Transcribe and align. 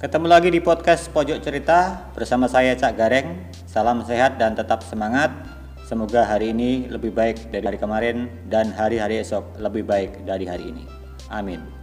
Ketemu 0.00 0.32
lagi 0.32 0.48
di 0.48 0.64
podcast 0.64 1.12
Pojok 1.12 1.44
Cerita 1.44 2.08
bersama 2.16 2.48
saya 2.48 2.72
Cak 2.72 2.96
Gareng. 2.96 3.36
Salam 3.68 4.00
sehat 4.00 4.40
dan 4.40 4.56
tetap 4.56 4.80
semangat. 4.80 5.28
Semoga 5.84 6.24
hari 6.24 6.56
ini 6.56 6.88
lebih 6.88 7.12
baik 7.12 7.52
dari 7.52 7.68
hari 7.68 7.76
kemarin 7.76 8.32
dan 8.48 8.72
hari-hari 8.72 9.20
esok 9.20 9.60
lebih 9.60 9.84
baik 9.84 10.24
dari 10.24 10.48
hari 10.48 10.72
ini. 10.72 10.88
Amin. 11.28 11.79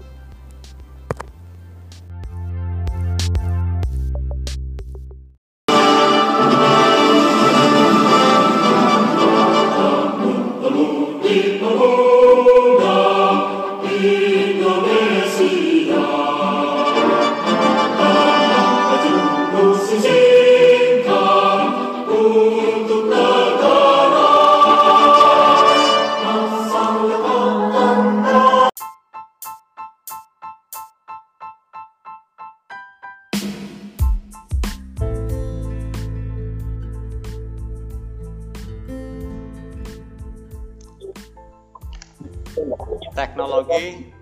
Teknologi 43.13 44.13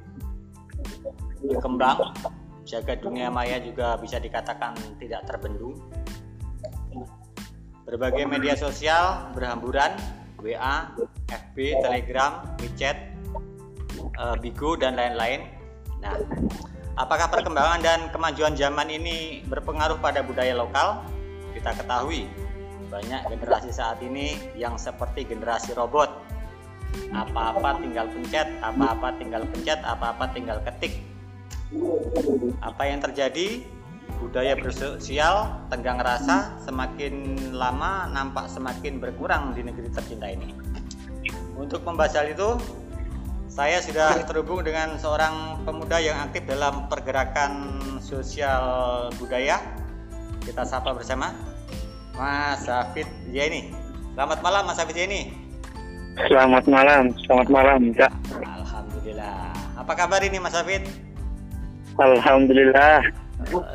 berkembang, 1.46 2.12
jaga 2.66 2.94
dunia 2.98 3.30
maya 3.30 3.62
juga 3.62 3.96
bisa 4.02 4.20
dikatakan 4.20 4.76
tidak 5.00 5.24
terbendung. 5.30 5.78
Berbagai 7.86 8.26
media 8.26 8.58
sosial 8.58 9.30
berhamburan, 9.38 9.94
WA, 10.42 10.90
FB, 11.30 11.86
Telegram, 11.86 12.42
WeChat, 12.58 12.98
uh, 14.18 14.36
Bigo 14.42 14.74
dan 14.74 14.98
lain-lain. 14.98 15.46
Nah, 16.02 16.18
apakah 16.98 17.30
perkembangan 17.30 17.80
dan 17.86 18.00
kemajuan 18.10 18.58
zaman 18.58 18.90
ini 18.90 19.46
berpengaruh 19.46 20.02
pada 20.02 20.26
budaya 20.26 20.58
lokal? 20.58 21.06
Kita 21.54 21.78
ketahui 21.78 22.26
banyak 22.90 23.22
generasi 23.32 23.70
saat 23.74 24.02
ini 24.02 24.38
yang 24.58 24.78
seperti 24.78 25.26
generasi 25.26 25.74
robot 25.78 26.05
apa-apa 27.16 27.80
tinggal 27.80 28.06
pencet, 28.12 28.48
apa-apa 28.60 29.08
tinggal 29.16 29.44
pencet, 29.48 29.80
apa-apa 29.88 30.26
tinggal 30.36 30.60
ketik. 30.68 31.00
Apa 32.60 32.84
yang 32.92 33.00
terjadi? 33.00 33.64
Budaya 34.16 34.56
bersosial, 34.56 35.66
tenggang 35.68 36.00
rasa 36.00 36.56
semakin 36.64 37.36
lama 37.56 38.08
nampak 38.12 38.48
semakin 38.52 39.00
berkurang 39.00 39.56
di 39.56 39.64
negeri 39.66 39.92
tercinta 39.92 40.28
ini. 40.30 40.56
Untuk 41.56 41.84
membahas 41.88 42.20
hal 42.20 42.32
itu, 42.32 42.60
saya 43.48 43.80
sudah 43.80 44.28
terhubung 44.28 44.64
dengan 44.68 45.00
seorang 45.00 45.64
pemuda 45.64 46.00
yang 46.04 46.20
aktif 46.20 46.44
dalam 46.44 46.92
pergerakan 46.92 47.80
sosial 48.04 49.08
budaya. 49.16 49.64
Kita 50.44 50.68
sapa 50.68 50.94
bersama 50.94 51.34
Mas 52.14 52.68
Hafid 52.68 53.08
Jaini. 53.32 53.74
Selamat 54.14 54.40
malam 54.46 54.64
Mas 54.70 54.78
Hafid 54.78 54.96
Jaini. 54.96 55.45
Selamat 56.16 56.64
malam, 56.72 57.12
selamat 57.28 57.48
malam, 57.52 57.92
Kak. 57.92 58.08
Alhamdulillah. 58.40 59.52
Apa 59.76 59.94
kabar 60.00 60.24
ini, 60.24 60.40
Mas 60.40 60.56
Hafid? 60.56 60.88
Alhamdulillah. 62.00 63.04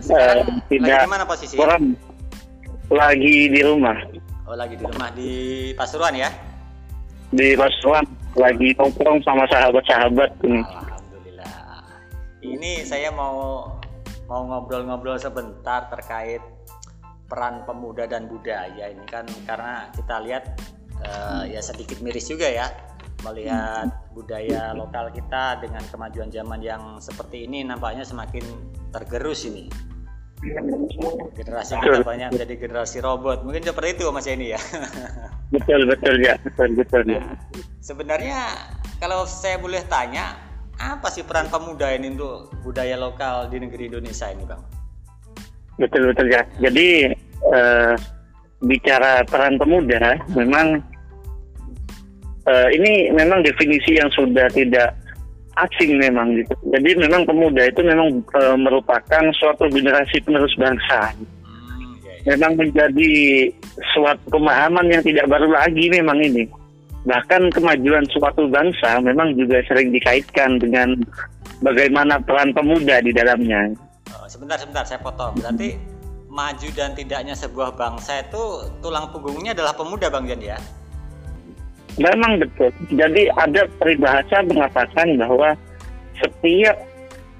Sekarang 0.00 0.48
uh, 0.48 0.64
tidak 0.72 1.04
lagi 1.04 1.12
mana 1.12 1.24
posisi? 1.28 1.60
Kurang. 1.60 1.92
Lagi 2.88 3.52
di 3.52 3.60
rumah. 3.60 3.92
Oh, 4.48 4.56
lagi 4.56 4.80
di 4.80 4.84
rumah 4.88 5.12
di 5.12 5.32
Pasuruan 5.76 6.16
ya? 6.16 6.32
Di 7.28 7.52
Pasuruan. 7.60 8.08
Lagi 8.32 8.72
nongkrong 8.72 9.20
sama 9.20 9.44
sahabat-sahabat. 9.52 10.30
Alhamdulillah. 10.40 11.84
Ini 12.40 12.88
saya 12.88 13.12
mau 13.12 13.68
mau 14.32 14.42
ngobrol-ngobrol 14.48 15.20
sebentar 15.20 15.92
terkait 15.92 16.40
peran 17.28 17.62
pemuda 17.68 18.08
dan 18.08 18.26
budaya 18.26 18.90
ini 18.90 19.06
kan 19.06 19.26
karena 19.46 19.90
kita 19.94 20.18
lihat 20.22 20.44
uh, 21.04 21.44
ya 21.48 21.60
sedikit 21.60 22.00
miris 22.04 22.28
juga 22.28 22.48
ya 22.48 22.68
melihat 23.24 23.92
budaya 24.16 24.72
lokal 24.72 25.12
kita 25.12 25.60
dengan 25.60 25.84
kemajuan 25.92 26.32
zaman 26.32 26.60
yang 26.64 26.96
seperti 26.98 27.44
ini 27.44 27.64
nampaknya 27.64 28.04
semakin 28.04 28.42
tergerus 28.92 29.44
ini. 29.44 29.68
Generasi 31.36 31.76
kita 31.76 32.00
banyak 32.00 32.32
menjadi 32.32 32.54
generasi 32.56 33.04
robot. 33.04 33.44
Mungkin 33.44 33.60
seperti 33.60 34.00
itu 34.00 34.08
mas 34.08 34.24
ini 34.24 34.56
ya. 34.56 34.60
Betul 35.54 35.82
betul 35.84 36.16
ya. 36.22 36.38
Betul 36.46 36.78
betul 36.78 37.02
ya. 37.10 37.18
Nah, 37.18 37.34
sebenarnya 37.82 38.38
kalau 39.02 39.26
saya 39.26 39.58
boleh 39.58 39.82
tanya 39.90 40.38
apa 40.78 41.10
sih 41.10 41.26
peran 41.26 41.50
pemuda 41.50 41.90
ini 41.92 42.14
untuk 42.14 42.54
budaya 42.62 42.94
lokal 42.94 43.50
di 43.50 43.58
negeri 43.58 43.90
Indonesia 43.90 44.30
ini 44.30 44.46
bang? 44.46 44.62
Betul 45.76 46.14
betul 46.14 46.30
ya. 46.30 46.46
Jadi 46.62 47.10
uh, 47.50 47.98
bicara 48.62 49.26
peran 49.26 49.58
pemuda 49.58 50.22
memang 50.32 50.80
uh, 52.50 52.68
ini 52.74 53.14
memang 53.14 53.46
definisi 53.46 53.94
yang 53.94 54.10
sudah 54.10 54.50
tidak 54.50 54.98
asing 55.58 55.98
memang 55.98 56.34
gitu. 56.34 56.54
Jadi 56.74 56.98
memang 56.98 57.22
pemuda 57.26 57.62
itu 57.70 57.80
memang 57.86 58.22
uh, 58.34 58.56
merupakan 58.58 59.24
suatu 59.38 59.70
generasi 59.70 60.18
penerus 60.26 60.54
bangsa. 60.58 61.14
Memang 62.28 62.52
menjadi 62.58 63.12
suatu 63.96 64.28
pemahaman 64.28 64.92
yang 64.92 65.00
tidak 65.00 65.24
baru 65.30 65.48
lagi 65.48 65.88
memang 65.88 66.20
ini. 66.20 66.44
Bahkan 67.08 67.48
kemajuan 67.56 68.04
suatu 68.12 68.44
bangsa 68.52 69.00
memang 69.00 69.32
juga 69.32 69.64
sering 69.64 69.88
dikaitkan 69.88 70.60
dengan 70.60 71.00
bagaimana 71.64 72.20
peran 72.20 72.52
pemuda 72.52 73.00
di 73.00 73.08
dalamnya. 73.16 73.72
Oh, 74.12 74.28
sebentar, 74.28 74.60
sebentar, 74.60 74.84
saya 74.84 75.00
potong. 75.00 75.32
Berarti 75.40 75.80
maju 76.28 76.68
dan 76.76 76.92
tidaknya 76.92 77.32
sebuah 77.32 77.72
bangsa 77.72 78.20
itu 78.20 78.68
tulang 78.84 79.08
punggungnya 79.16 79.56
adalah 79.56 79.72
pemuda, 79.72 80.12
Bang 80.12 80.28
Jan 80.28 80.44
ya? 80.44 80.60
Memang 81.98 82.38
betul. 82.38 82.70
Jadi 82.94 83.26
ada 83.34 83.66
peribahasa 83.80 84.46
mengatakan 84.46 85.18
bahwa 85.18 85.56
setiap 86.20 86.76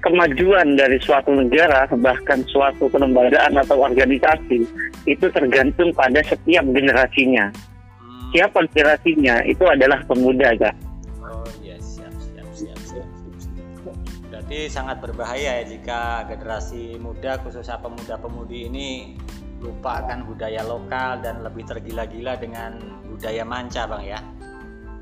kemajuan 0.01 0.75
dari 0.75 0.97
suatu 0.97 1.31
negara 1.31 1.85
bahkan 2.01 2.41
suatu 2.49 2.89
kelembagaan 2.89 3.53
atau 3.61 3.85
organisasi 3.85 4.65
itu 5.05 5.25
tergantung 5.29 5.93
pada 5.93 6.19
setiap 6.25 6.65
generasinya. 6.73 7.53
Hmm. 8.01 8.29
Siapa 8.33 8.65
generasinya 8.73 9.45
itu 9.45 9.63
adalah 9.63 10.01
pemuda, 10.09 10.57
kak. 10.57 10.75
Oh 11.21 11.45
iya 11.61 11.77
siap 11.77 12.11
siap 12.17 12.47
siap 12.51 12.79
siap. 12.81 13.07
Berarti 14.33 14.59
sangat 14.67 14.97
berbahaya 14.99 15.61
ya 15.61 15.63
jika 15.69 16.25
generasi 16.27 16.97
muda 16.97 17.37
khususnya 17.45 17.77
pemuda-pemudi 17.79 18.67
ini 18.67 18.89
lupakan 19.61 20.25
budaya 20.25 20.65
lokal 20.65 21.21
dan 21.21 21.45
lebih 21.45 21.61
tergila-gila 21.69 22.33
dengan 22.41 22.81
budaya 23.05 23.45
manca, 23.45 23.85
bang 23.85 24.17
ya 24.17 24.19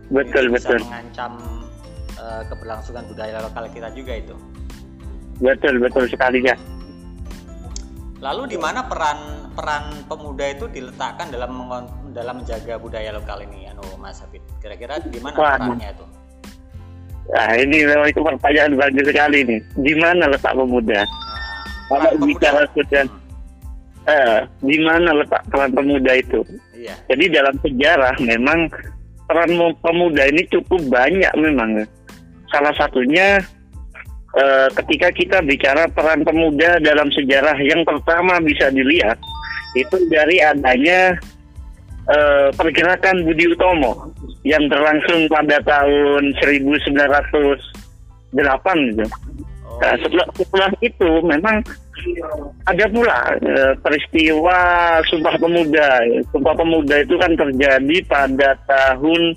betul 0.10 0.46
bisa 0.50 0.74
betul 0.74 0.80
mengancam 0.90 1.34
uh, 2.18 2.42
keberlangsungan 2.50 3.04
budaya 3.10 3.38
lokal 3.42 3.66
kita 3.70 3.90
juga 3.94 4.14
itu 4.18 4.36
betul 5.40 5.76
betul 5.80 6.06
sekali 6.10 6.44
ya 6.44 6.56
lalu 8.20 8.52
di 8.52 8.58
mana 8.60 8.84
peran 8.84 9.48
peran 9.56 10.04
pemuda 10.06 10.46
itu 10.52 10.66
diletakkan 10.68 11.32
dalam 11.32 11.52
dalam 12.12 12.44
menjaga 12.44 12.76
budaya 12.76 13.16
lokal 13.16 13.40
ini 13.46 13.72
anu 13.72 13.86
Mas 14.02 14.20
Habib 14.20 14.44
kira-kira 14.60 15.00
di 15.00 15.20
mana 15.24 15.36
perannya 15.38 15.90
itu 15.96 16.06
Nah, 17.30 17.54
ini 17.62 17.86
memang 17.86 18.10
itu 18.10 18.26
pertanyaan 18.26 18.74
bagus 18.74 19.06
sekali 19.06 19.46
nih. 19.46 19.62
Di 19.78 19.94
mana 20.02 20.26
letak 20.34 20.58
pemuda? 20.58 21.06
Nah, 21.06 21.10
Kalau 21.90 22.26
bicara 22.26 22.66
sudah, 22.74 23.06
eh, 24.10 24.40
di 24.66 24.78
mana 24.82 25.14
letak 25.14 25.46
peran 25.54 25.70
pemuda 25.70 26.18
itu? 26.18 26.42
Iya. 26.74 26.98
Jadi 27.06 27.26
dalam 27.30 27.54
sejarah 27.62 28.16
memang 28.18 28.74
peran 29.30 29.54
pemuda 29.86 30.26
ini 30.26 30.42
cukup 30.50 30.82
banyak 30.90 31.30
memang. 31.38 31.86
Salah 32.50 32.74
satunya 32.74 33.38
eh, 34.34 34.68
ketika 34.82 35.14
kita 35.14 35.38
bicara 35.46 35.86
peran 35.94 36.26
pemuda 36.26 36.82
dalam 36.82 37.14
sejarah 37.14 37.54
yang 37.62 37.86
pertama 37.86 38.42
bisa 38.42 38.74
dilihat 38.74 39.22
itu 39.78 40.02
dari 40.10 40.42
adanya 40.42 41.14
eh, 42.10 42.50
pergerakan 42.58 43.22
Budi 43.22 43.54
Utomo 43.54 44.10
yang 44.42 44.66
berlangsung 44.66 45.30
pada 45.30 45.62
tahun 45.62 46.34
1908 46.42 48.34
gitu. 48.34 49.06
Nah, 49.80 49.96
setelah, 50.02 50.28
setelah 50.36 50.72
itu 50.82 51.10
memang 51.22 51.62
ada 52.66 52.86
pula 52.92 53.36
e, 53.40 53.54
peristiwa 53.82 54.58
Sumpah 55.08 55.36
Pemuda. 55.40 56.04
Sumpah 56.32 56.54
Pemuda 56.56 56.96
itu 57.02 57.16
kan 57.18 57.32
terjadi 57.36 57.98
pada 58.08 58.56
tahun 58.68 59.36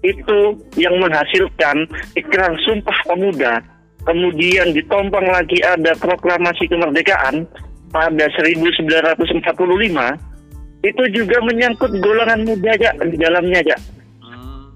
itu 0.06 0.40
yang 0.80 0.96
menghasilkan 1.02 1.90
ikrar 2.16 2.56
sumpah 2.64 2.96
pemuda 3.04 3.60
kemudian 4.08 4.72
ditompang 4.72 5.28
lagi 5.28 5.60
ada 5.60 5.92
proklamasi 6.00 6.72
kemerdekaan 6.72 7.44
pada 7.92 8.26
1945 8.38 9.20
itu 10.80 11.04
juga 11.12 11.44
menyangkut 11.44 11.92
golongan 12.00 12.48
muda 12.48 12.72
aja 12.72 12.96
di 13.04 13.18
dalamnya 13.20 13.60
aja. 13.60 13.78
Hmm. 14.24 14.72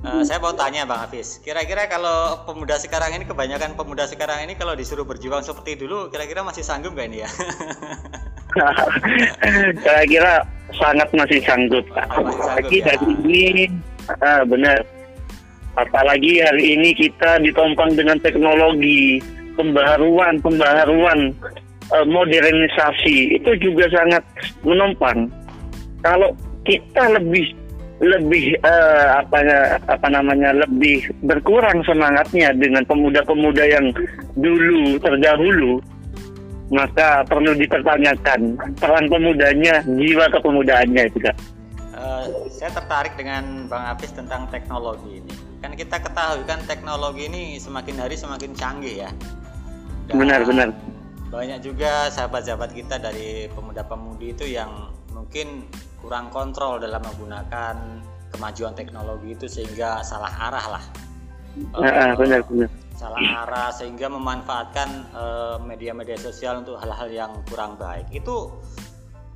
Uh, 0.00 0.22
saya 0.24 0.40
mau 0.40 0.56
tanya 0.56 0.88
Bang 0.88 1.04
Hafiz, 1.04 1.42
kira-kira 1.44 1.84
kalau 1.92 2.40
pemuda 2.48 2.80
sekarang 2.80 3.12
ini 3.20 3.24
kebanyakan 3.28 3.76
pemuda 3.76 4.08
sekarang 4.08 4.48
ini 4.48 4.56
kalau 4.56 4.72
disuruh 4.72 5.04
berjuang 5.04 5.44
seperti 5.44 5.76
dulu, 5.76 6.08
kira-kira 6.08 6.40
masih 6.40 6.64
sanggup 6.64 6.96
gak 6.96 7.12
ini 7.12 7.26
ya? 7.26 7.30
kira-kira 9.84 10.46
sangat 10.72 11.08
masih 11.12 11.40
sanggup. 11.44 11.84
Apalagi 11.92 12.80
ya? 12.80 12.96
hari 12.96 13.06
ini, 13.20 13.44
uh, 14.24 14.42
benar. 14.48 14.80
Apalagi 15.76 16.40
hari 16.40 16.80
ini 16.80 16.96
kita 16.96 17.36
ditompang 17.44 17.92
dengan 17.92 18.16
teknologi, 18.24 19.20
pembaharuan, 19.60 20.40
pembaharuan 20.40 21.36
uh, 21.92 22.06
modernisasi 22.06 23.38
itu 23.38 23.50
juga 23.60 23.86
sangat 23.92 24.22
menopang. 24.62 25.30
Kalau 26.02 26.34
kita 26.66 27.14
lebih 27.18 27.54
lebih 27.96 28.60
uh, 28.60 29.24
apa 29.24 29.40
apa 29.88 30.08
namanya 30.12 30.52
lebih 30.52 31.08
berkurang 31.24 31.80
semangatnya 31.88 32.52
dengan 32.52 32.84
pemuda-pemuda 32.84 33.64
yang 33.64 33.88
dulu 34.36 35.00
terdahulu 35.00 35.80
maka 36.68 37.22
perlu 37.24 37.54
dipertanyakan 37.56 38.58
peran 38.76 39.06
pemudanya 39.06 39.80
jiwa 39.86 40.26
kepemudaannya 40.28 41.04
juga. 41.14 41.32
Uh, 41.96 42.26
saya 42.52 42.74
tertarik 42.74 43.14
dengan 43.16 43.70
Bang 43.70 43.86
Apis 43.96 44.12
tentang 44.12 44.50
teknologi 44.52 45.22
ini. 45.22 45.32
Kan 45.64 45.72
kita 45.72 45.96
ketahui 46.02 46.44
kan 46.44 46.60
teknologi 46.68 47.30
ini 47.32 47.56
semakin 47.56 47.96
hari 47.96 48.18
semakin 48.18 48.52
canggih 48.52 49.08
ya. 49.08 49.10
benar 50.06 50.46
benar 50.46 50.70
banyak 51.26 51.58
juga 51.62 52.08
sahabat-sahabat 52.14 52.70
kita 52.70 53.02
dari 53.02 53.50
pemuda-pemudi 53.50 54.32
itu 54.32 54.46
yang 54.46 54.94
mungkin 55.10 55.66
kurang 55.98 56.30
kontrol 56.30 56.78
dalam 56.78 57.02
menggunakan 57.02 57.76
kemajuan 58.30 58.74
teknologi 58.78 59.34
itu 59.34 59.46
sehingga 59.50 60.04
salah 60.06 60.30
arah 60.30 60.66
lah. 60.78 60.84
Uh, 61.72 62.12
benar 62.20 62.44
benar. 62.46 62.68
Salah 62.96 63.22
arah 63.44 63.68
sehingga 63.72 64.08
memanfaatkan 64.08 64.88
uh, 65.12 65.56
media-media 65.60 66.16
sosial 66.20 66.62
untuk 66.64 66.78
hal-hal 66.78 67.08
yang 67.10 67.32
kurang 67.48 67.74
baik. 67.80 68.06
Itu 68.12 68.52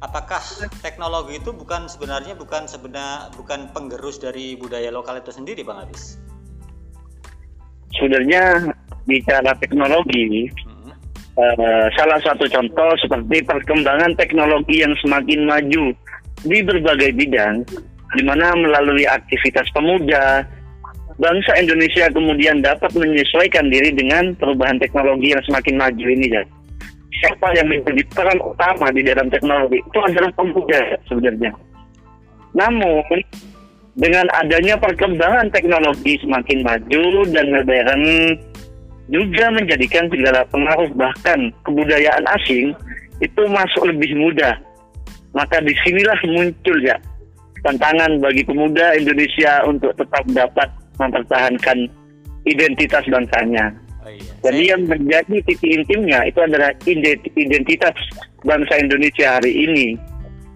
apakah 0.01 0.41
teknologi 0.81 1.41
itu 1.41 1.53
bukan 1.53 1.89
sebenarnya 1.89 2.37
bukan 2.37 2.65
sebenar 2.65 3.33
bukan 3.37 3.69
penggerus 3.73 4.21
dari 4.21 4.57
budaya 4.57 4.89
lokal 4.93 5.21
itu 5.21 5.33
sendiri, 5.33 5.65
Bang 5.65 5.85
Abis? 5.85 6.21
Sebenarnya 7.97 8.73
bicara 9.05 9.53
teknologi, 9.59 10.47
Uh, 11.39 11.87
salah 11.95 12.19
satu 12.27 12.45
contoh 12.51 12.91
seperti 12.99 13.41
perkembangan 13.47 14.13
teknologi 14.19 14.83
yang 14.83 14.93
semakin 14.99 15.47
maju 15.47 15.95
di 16.43 16.59
berbagai 16.61 17.15
bidang, 17.15 17.63
di 18.19 18.23
mana 18.27 18.51
melalui 18.59 19.07
aktivitas 19.07 19.71
pemuda, 19.71 20.43
bangsa 21.23 21.53
Indonesia 21.63 22.11
kemudian 22.11 22.61
dapat 22.67 22.91
menyesuaikan 22.99 23.71
diri 23.71 23.95
dengan 23.95 24.35
perubahan 24.43 24.83
teknologi 24.83 25.31
yang 25.31 25.43
semakin 25.47 25.79
maju 25.79 26.07
ini, 26.11 26.27
ya. 26.35 26.43
Siapa 27.23 27.53
yang 27.55 27.69
menjadi 27.71 28.03
peran 28.11 28.41
utama 28.43 28.91
di 28.91 29.03
dalam 29.07 29.31
teknologi 29.31 29.79
itu 29.79 29.99
adalah 30.03 30.31
pemuda 30.35 30.81
sebenarnya. 31.07 31.53
Namun 32.59 33.23
dengan 33.95 34.27
adanya 34.35 34.75
perkembangan 34.81 35.53
teknologi 35.53 36.17
semakin 36.25 36.65
maju 36.65 37.05
dan 37.31 37.47
modern, 37.55 38.03
juga 39.11 39.51
menjadikan 39.51 40.07
segala 40.09 40.47
pengaruh 40.49 40.91
bahkan 40.95 41.51
kebudayaan 41.67 42.25
asing 42.41 42.73
itu 43.19 43.43
masuk 43.51 43.91
lebih 43.91 44.15
mudah. 44.17 44.57
Maka 45.35 45.63
di 45.63 45.75
sinilah 45.83 46.19
muncul 46.27 46.79
ya 46.83 46.97
tantangan 47.67 48.23
bagi 48.23 48.43
pemuda 48.47 48.97
Indonesia 48.97 49.63
untuk 49.69 49.93
tetap 49.99 50.25
dapat 50.33 50.69
mempertahankan 50.97 51.91
identitas 52.49 53.05
bangsanya. 53.11 53.75
Oh 54.01 54.09
iya. 54.09 54.33
Jadi 54.41 54.63
yang 54.73 54.83
menjadi 54.89 55.37
titik 55.45 55.69
intimnya 55.69 56.25
itu 56.25 56.41
adalah 56.41 56.73
identitas 57.37 57.97
bangsa 58.47 58.81
Indonesia 58.81 59.37
hari 59.37 59.53
ini 59.53 59.87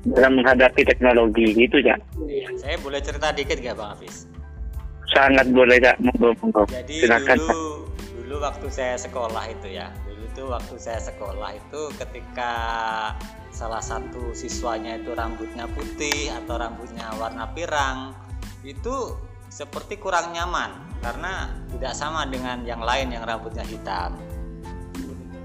dalam 0.08 0.40
menghadapi 0.40 0.84
teknologi 0.84 1.52
itu 1.56 1.80
ya. 1.84 1.96
Iya, 2.24 2.48
saya 2.56 2.76
boleh 2.80 3.00
cerita 3.04 3.32
dikit 3.36 3.60
gak 3.60 3.76
Bang 3.76 3.96
Hafiz? 3.96 4.28
Sangat 5.12 5.46
boleh 5.52 5.78
ya, 5.80 5.92
Jadi 6.00 7.04
Silakan. 7.04 7.38
dulu 7.38 7.83
dulu 8.34 8.50
waktu 8.50 8.66
saya 8.66 8.98
sekolah 8.98 9.46
itu 9.46 9.78
ya. 9.78 9.94
Dulu 10.10 10.26
itu 10.26 10.42
waktu 10.50 10.74
saya 10.74 10.98
sekolah 10.98 11.54
itu 11.54 11.86
ketika 12.02 12.50
salah 13.54 13.78
satu 13.78 14.34
siswanya 14.34 14.98
itu 14.98 15.14
rambutnya 15.14 15.70
putih 15.70 16.34
atau 16.42 16.58
rambutnya 16.58 17.14
warna 17.14 17.46
pirang 17.54 18.10
itu 18.66 19.14
seperti 19.54 20.02
kurang 20.02 20.34
nyaman 20.34 20.74
karena 20.98 21.46
tidak 21.78 21.94
sama 21.94 22.26
dengan 22.26 22.66
yang 22.66 22.82
lain 22.82 23.14
yang 23.14 23.22
rambutnya 23.22 23.62
hitam. 23.62 24.18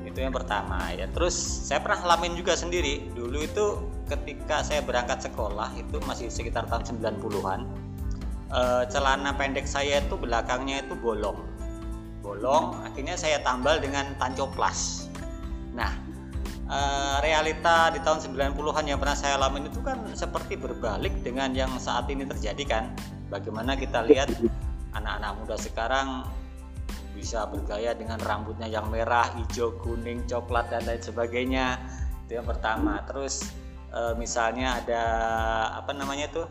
Itu 0.01 0.25
yang 0.25 0.33
pertama 0.33 0.89
ya. 0.89 1.05
Terus 1.13 1.37
saya 1.37 1.85
pernah 1.85 2.01
ngalamin 2.01 2.41
juga 2.41 2.57
sendiri. 2.57 3.05
Dulu 3.13 3.37
itu 3.45 3.65
ketika 4.09 4.65
saya 4.65 4.81
berangkat 4.81 5.29
sekolah 5.29 5.77
itu 5.77 6.01
masih 6.09 6.33
sekitar 6.33 6.65
tahun 6.65 6.97
90-an 6.97 7.69
e, 8.49 8.57
eh, 8.57 8.83
celana 8.89 9.37
pendek 9.37 9.69
saya 9.69 10.01
itu 10.01 10.17
belakangnya 10.17 10.81
itu 10.81 10.97
bolong 10.97 11.58
bolong 12.19 12.77
akhirnya 12.83 13.15
saya 13.15 13.39
tambal 13.41 13.79
dengan 13.79 14.15
tancoplas 14.19 15.07
nah 15.73 15.91
e, 16.67 16.79
realita 17.23 17.93
di 17.95 17.99
tahun 18.03 18.19
90-an 18.35 18.85
yang 18.85 18.99
pernah 18.99 19.17
saya 19.17 19.39
alami 19.39 19.65
itu 19.65 19.79
kan 19.79 19.99
seperti 20.11 20.59
berbalik 20.59 21.13
dengan 21.23 21.55
yang 21.55 21.71
saat 21.79 22.05
ini 22.11 22.27
terjadi 22.27 22.63
kan 22.67 22.83
bagaimana 23.31 23.77
kita 23.79 24.03
lihat 24.05 24.29
anak-anak 24.93 25.31
muda 25.39 25.55
sekarang 25.55 26.25
bisa 27.19 27.43
bergaya 27.51 27.91
dengan 27.91 28.15
rambutnya 28.23 28.71
yang 28.71 28.87
merah, 28.87 29.27
hijau, 29.35 29.75
kuning, 29.83 30.23
coklat 30.23 30.71
dan 30.71 30.87
lain 30.87 31.03
sebagainya. 31.03 31.75
Itu 32.25 32.39
yang 32.39 32.47
pertama. 32.47 33.03
Terus 33.03 33.51
e, 33.91 34.15
misalnya 34.15 34.79
ada 34.79 35.03
apa 35.75 35.91
namanya 35.91 36.31
tuh 36.31 36.47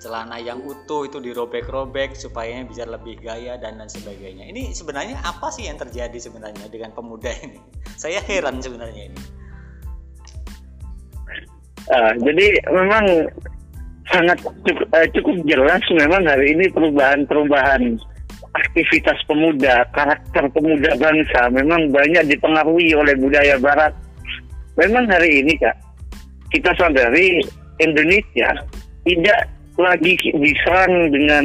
celana 0.00 0.40
yang 0.40 0.64
utuh 0.64 1.04
itu 1.04 1.20
dirobek-robek 1.20 2.16
supaya 2.16 2.64
bisa 2.64 2.88
lebih 2.88 3.20
gaya 3.20 3.60
dan 3.60 3.76
lain 3.76 3.92
sebagainya. 3.92 4.48
Ini 4.48 4.72
sebenarnya 4.72 5.20
apa 5.20 5.52
sih 5.52 5.68
yang 5.68 5.76
terjadi 5.76 6.16
sebenarnya 6.16 6.66
dengan 6.72 6.96
pemuda 6.96 7.28
ini? 7.44 7.60
Saya 8.02 8.24
heran 8.24 8.64
sebenarnya 8.64 9.12
ini. 9.12 9.20
Uh, 11.90 12.12
jadi 12.22 12.46
memang 12.70 13.04
sangat 14.08 14.38
cukup, 14.40 14.88
uh, 14.94 15.06
cukup 15.12 15.36
jelas 15.44 15.82
memang 15.92 16.22
hari 16.24 16.56
ini 16.56 16.66
perubahan-perubahan 16.72 17.98
aktivitas 18.50 19.18
pemuda, 19.30 19.86
karakter 19.94 20.44
pemuda 20.50 20.90
bangsa 20.98 21.50
memang 21.54 21.92
banyak 21.92 22.24
dipengaruhi 22.34 22.94
oleh 22.96 23.14
budaya 23.20 23.60
barat. 23.60 23.94
Memang 24.78 25.06
hari 25.10 25.44
ini 25.44 25.54
kak, 25.60 25.76
kita 26.50 26.72
sadari 26.78 27.42
Indonesia 27.78 28.48
tidak 29.06 29.59
lagi 29.78 30.16
diserang 30.34 31.12
dengan 31.14 31.44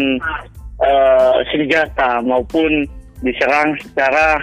uh, 0.82 1.38
senjata 1.54 2.24
maupun 2.26 2.88
diserang 3.22 3.78
secara 3.84 4.42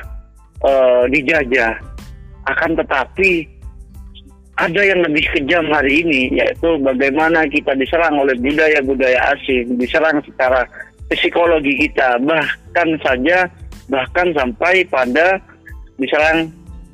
uh, 0.63 1.05
dijajah. 1.11 1.79
Akan 2.51 2.75
tetapi 2.75 3.47
ada 4.61 4.83
yang 4.85 5.01
lebih 5.03 5.25
kejam 5.33 5.65
hari 5.73 6.05
ini 6.05 6.35
yaitu 6.37 6.77
bagaimana 6.83 7.49
kita 7.49 7.73
diserang 7.79 8.19
oleh 8.21 8.37
budaya-budaya 8.39 9.33
asing, 9.35 9.79
diserang 9.81 10.21
secara 10.27 10.67
psikologi 11.09 11.89
kita, 11.89 12.21
bahkan 12.23 12.89
saja 13.01 13.49
bahkan 13.91 14.33
sampai 14.33 14.87
pada 14.89 15.41
diserang 15.99 16.49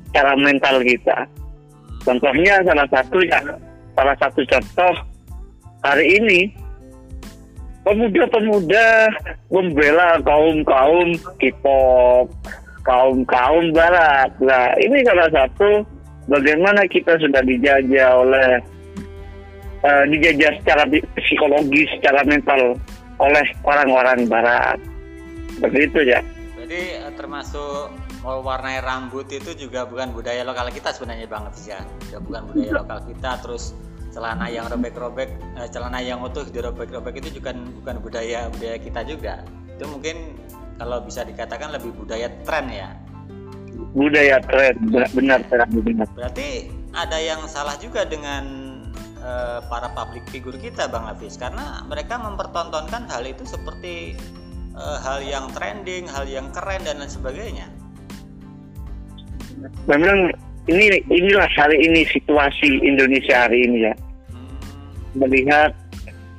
secara 0.09 0.33
mental 0.35 0.81
kita. 0.83 1.27
Contohnya 2.03 2.63
salah 2.63 2.87
satu 2.89 3.17
ya, 3.27 3.39
salah 3.93 4.15
satu 4.17 4.41
contoh 4.47 4.93
hari 5.83 6.19
ini 6.19 6.39
pemuda-pemuda 7.89 9.09
membela 9.49 10.21
kaum-kaum 10.21 11.17
K-pop, 11.41 12.29
kaum-kaum 12.85 13.73
barat. 13.73 14.29
Nah, 14.37 14.77
ini 14.77 15.01
salah 15.01 15.25
satu 15.33 15.81
bagaimana 16.29 16.85
kita 16.85 17.17
sudah 17.17 17.41
dijajah 17.41 18.09
oleh 18.13 18.61
uh, 19.81 20.05
dijajah 20.05 20.53
secara 20.61 20.85
psikologis, 21.17 21.89
secara 21.97 22.21
mental 22.29 22.77
oleh 23.17 23.45
orang-orang 23.65 24.29
barat. 24.29 24.77
Begitu 25.57 26.13
ya. 26.13 26.21
Jadi 26.61 27.01
uh, 27.01 27.11
termasuk 27.17 27.89
mewarnai 28.21 28.85
rambut 28.85 29.25
itu 29.33 29.57
juga 29.57 29.89
bukan 29.89 30.13
budaya 30.13 30.45
lokal 30.45 30.69
kita 30.69 30.93
sebenarnya 30.93 31.25
banget 31.25 31.73
ya. 31.73 31.81
Juga 32.05 32.21
bukan 32.21 32.41
budaya 32.53 32.71
lokal 32.85 32.99
kita 33.09 33.41
terus 33.41 33.73
celana 34.09 34.49
yang 34.49 34.65
robek-robek 34.67 35.29
eh, 35.57 35.67
celana 35.69 36.01
yang 36.01 36.19
utuh 36.21 36.45
dirobek-robek 36.49 37.21
itu 37.21 37.41
juga 37.41 37.53
bukan 37.53 37.95
budaya 38.01 38.49
budaya 38.49 38.77
kita 38.81 39.01
juga. 39.05 39.45
Itu 39.77 39.85
mungkin 39.89 40.37
kalau 40.81 41.03
bisa 41.05 41.23
dikatakan 41.23 41.75
lebih 41.75 41.93
budaya 41.93 42.27
tren 42.43 42.67
ya. 42.71 42.89
Budaya 43.95 44.41
tren 44.43 44.75
benar 44.89 45.09
benar 45.13 45.39
benar 45.71 46.07
berarti 46.13 46.67
ada 46.91 47.17
yang 47.21 47.45
salah 47.45 47.77
juga 47.77 48.03
dengan 48.03 48.43
uh, 49.21 49.61
para 49.69 49.93
public 49.93 50.25
figure 50.33 50.57
kita 50.57 50.89
bang 50.89 51.05
Hafiz. 51.05 51.37
Karena 51.37 51.85
mereka 51.85 52.17
mempertontonkan 52.17 53.07
hal 53.07 53.23
itu 53.29 53.45
seperti 53.45 54.17
uh, 54.73 54.97
hal 54.99 55.21
yang 55.21 55.47
trending 55.53 56.09
hal 56.09 56.25
yang 56.25 56.49
keren 56.49 56.81
dan 56.83 56.97
lain 56.97 57.11
sebagainya. 57.11 57.67
Memang 59.85 60.31
ini 60.69 61.01
inilah 61.09 61.49
hari 61.57 61.77
ini 61.81 62.05
situasi 62.07 62.79
Indonesia 62.85 63.49
hari 63.49 63.65
ini 63.65 63.89
ya. 63.89 63.93
Melihat 65.17 65.73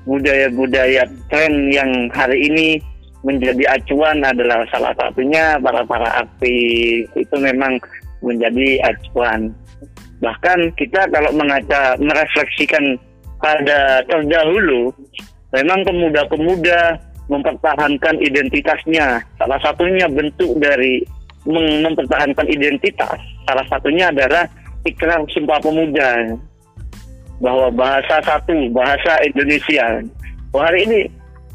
budaya-budaya 0.06 1.04
tren 1.28 1.68
yang 1.74 1.90
hari 2.14 2.46
ini 2.48 2.68
menjadi 3.26 3.76
acuan 3.76 4.24
adalah 4.24 4.64
salah 4.72 4.94
satunya 4.96 5.58
para 5.60 5.84
para 5.84 6.24
artis. 6.24 7.04
Itu 7.18 7.36
memang 7.36 7.76
menjadi 8.24 8.80
acuan. 8.86 9.52
Bahkan 10.20 10.76
kita 10.76 11.08
kalau 11.08 11.32
mengaca 11.32 11.96
merefleksikan 12.00 12.96
pada 13.40 14.04
terdahulu 14.08 14.92
memang 15.56 15.80
pemuda-pemuda 15.84 17.00
mempertahankan 17.30 18.20
identitasnya. 18.20 19.22
Salah 19.38 19.60
satunya 19.62 20.10
bentuk 20.10 20.58
dari 20.60 21.00
mempertahankan 21.48 22.46
identitas. 22.48 23.18
Salah 23.48 23.66
satunya 23.68 24.12
adalah 24.12 24.44
ikrar 24.84 25.24
sumpah 25.32 25.60
pemuda. 25.60 26.36
Bahwa 27.40 27.72
bahasa 27.72 28.20
satu 28.20 28.68
bahasa 28.72 29.16
Indonesia. 29.24 30.04
Oh, 30.52 30.60
hari 30.60 30.84
ini 30.84 31.00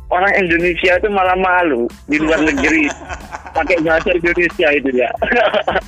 orang 0.09 0.33
Indonesia 0.37 0.97
itu 0.97 1.09
malah 1.13 1.37
malu 1.37 1.85
di 2.09 2.17
luar 2.17 2.41
negeri. 2.41 2.89
Pakai 3.57 3.79
bahasa 3.85 4.11
Indonesia 4.11 4.67
itu 4.75 4.89
ya 4.91 5.07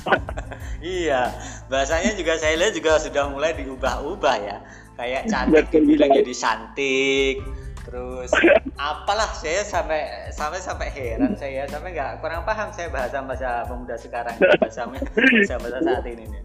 iya 0.80 1.28
bahasanya 1.68 2.16
juga 2.16 2.40
saya 2.40 2.56
lihat 2.56 2.72
juga 2.72 2.96
sudah 2.96 3.28
mulai 3.28 3.52
diubah-ubah 3.52 4.36
ya. 4.40 4.56
Kayak 4.96 5.30
cantik 5.30 5.68
dibilang 5.70 6.10
jadi 6.16 6.32
cantik 6.32 7.44
terus 7.88 8.28
apalah 8.76 9.32
saya 9.32 9.64
sampai 9.64 10.28
sampai 10.28 10.60
sampai 10.60 10.88
heran 10.92 11.32
saya 11.32 11.64
sampai 11.72 11.96
nggak 11.96 12.20
kurang 12.20 12.44
paham 12.44 12.68
saya 12.68 12.92
bahasa 12.92 13.24
bahasa 13.24 13.64
pemuda 13.64 13.96
sekarang 13.96 14.36
bahasa 14.60 14.84
bahasa 14.84 15.54
bahasa 15.56 15.78
saat 15.80 16.04
ini 16.04 16.24
nih. 16.28 16.42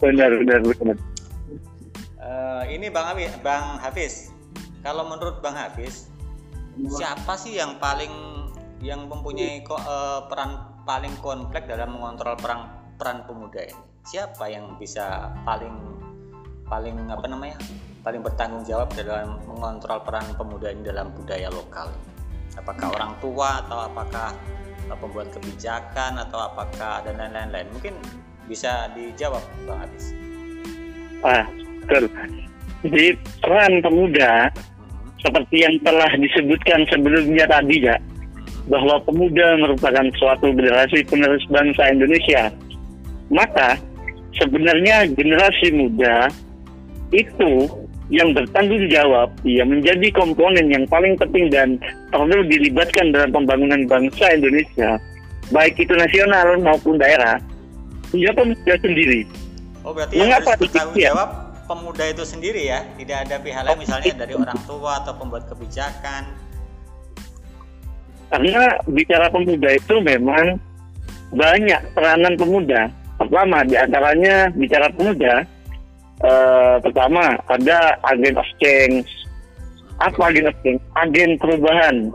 benar 0.00 0.30
benar 0.40 0.60
benar. 0.64 0.96
Uh, 2.16 2.64
ini 2.72 2.88
bang 2.88 3.06
Hafiz 3.12 3.32
bang 3.44 3.64
Hafiz. 3.76 4.14
Kalau 4.80 5.04
menurut 5.04 5.44
bang 5.44 5.52
Hafiz 5.52 6.08
siapa 6.96 7.36
sih 7.36 7.60
yang 7.60 7.76
paling 7.76 8.10
yang 8.82 9.06
mempunyai 9.06 9.62
ko, 9.62 9.76
uh, 9.76 10.26
peran 10.32 10.82
paling 10.88 11.12
kompleks 11.20 11.68
dalam 11.68 11.92
mengontrol 11.92 12.34
peran 12.40 12.72
peran 12.96 13.28
pemuda 13.28 13.68
ini? 13.68 13.84
Siapa 14.08 14.48
yang 14.48 14.80
bisa 14.80 15.30
paling 15.44 15.76
paling 16.66 16.96
apa 17.12 17.26
namanya 17.28 17.60
paling 18.02 18.22
bertanggung 18.22 18.66
jawab 18.66 18.90
dalam 18.98 19.38
mengontrol 19.46 20.02
peran 20.02 20.26
pemuda 20.34 20.74
ini 20.74 20.82
dalam 20.82 21.14
budaya 21.14 21.48
lokal? 21.48 21.86
Apakah 22.58 22.92
orang 22.92 23.12
tua 23.22 23.62
atau 23.64 23.78
apakah 23.88 24.34
uh, 24.90 24.98
pembuat 24.98 25.30
kebijakan 25.32 26.18
atau 26.18 26.50
apakah 26.50 27.00
dan 27.06 27.16
lain-lain? 27.16 27.70
Mungkin 27.72 27.94
bisa 28.50 28.90
dijawab 28.92 29.40
Bang 29.64 29.86
Adis. 29.86 30.12
Ah, 31.22 31.46
betul. 31.86 32.10
Jadi 32.82 33.14
peran 33.38 33.78
pemuda 33.78 34.50
hmm. 34.50 35.22
seperti 35.22 35.56
yang 35.62 35.78
telah 35.86 36.10
disebutkan 36.18 36.82
sebelumnya 36.90 37.46
tadi 37.46 37.86
ya, 37.86 37.96
bahwa 38.66 38.98
pemuda 39.06 39.62
merupakan 39.62 40.06
suatu 40.18 40.50
generasi 40.50 41.06
penerus 41.06 41.46
bangsa 41.46 41.94
Indonesia. 41.94 42.50
Maka 43.30 43.78
sebenarnya 44.34 45.06
generasi 45.14 45.70
muda 45.70 46.26
itu 47.14 47.81
yang 48.12 48.36
bertanggung 48.36 48.92
jawab 48.92 49.32
ya 49.40 49.64
menjadi 49.64 50.12
komponen 50.12 50.68
yang 50.68 50.84
paling 50.84 51.16
penting 51.16 51.48
dan 51.48 51.80
perlu 52.12 52.44
dilibatkan 52.44 53.08
dalam 53.08 53.32
pembangunan 53.32 53.88
bangsa 53.88 54.36
Indonesia 54.36 55.00
baik 55.48 55.80
itu 55.80 55.96
nasional 55.96 56.60
maupun 56.60 57.00
daerah 57.00 57.40
ya 58.12 58.28
pemuda 58.36 58.74
sendiri. 58.84 59.24
Oh 59.82 59.96
berarti 59.96 60.20
Mengapa 60.20 60.54
yang 60.54 60.60
bertanggung 60.60 61.00
ya? 61.00 61.08
jawab 61.10 61.30
pemuda 61.64 62.04
itu 62.12 62.24
sendiri 62.28 62.62
ya 62.68 62.84
tidak 63.00 63.16
ada 63.24 63.36
pihak 63.40 63.62
lain 63.64 63.78
misalnya 63.80 64.12
dari 64.12 64.34
orang 64.36 64.60
tua 64.68 65.00
atau 65.00 65.12
pembuat 65.16 65.48
kebijakan. 65.48 66.22
Karena 68.28 68.64
bicara 68.88 69.26
pemuda 69.32 69.68
itu 69.72 69.94
memang 70.04 70.60
banyak 71.32 71.80
peranan 71.96 72.34
pemuda. 72.36 72.92
Pertama 73.16 73.64
di 73.64 73.76
antaranya 73.76 74.52
bicara 74.52 74.92
pemuda 74.92 75.48
uh, 76.22 76.76
pertama 76.80 77.36
ada 77.50 77.98
agen 78.10 78.34
of 78.38 78.48
change. 78.62 79.06
Apa 80.02 80.32
agen 80.32 80.50
of 80.50 80.56
change? 80.62 80.82
Agen 80.98 81.30
perubahan. 81.38 82.10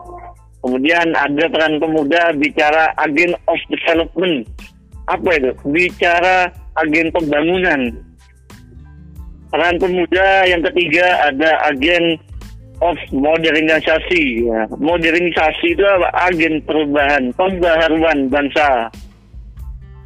Kemudian 0.66 1.14
ada 1.16 1.46
peran 1.48 1.80
pemuda 1.80 2.34
bicara 2.36 2.92
agen 3.00 3.32
of 3.48 3.60
development. 3.72 4.44
Apa 5.08 5.30
itu? 5.40 5.52
Bicara 5.72 6.52
agen 6.76 7.08
pembangunan. 7.14 7.96
Peran 9.48 9.80
pemuda 9.80 10.44
yang 10.44 10.60
ketiga 10.68 11.32
ada 11.32 11.72
agen 11.72 12.20
of 12.84 12.98
modernisasi. 13.16 14.44
Ya. 14.44 14.68
Modernisasi 14.76 15.72
itu 15.72 15.86
apa? 15.88 16.12
agen 16.28 16.60
perubahan, 16.68 17.32
pembaharuan 17.40 18.28
bangsa. 18.28 18.92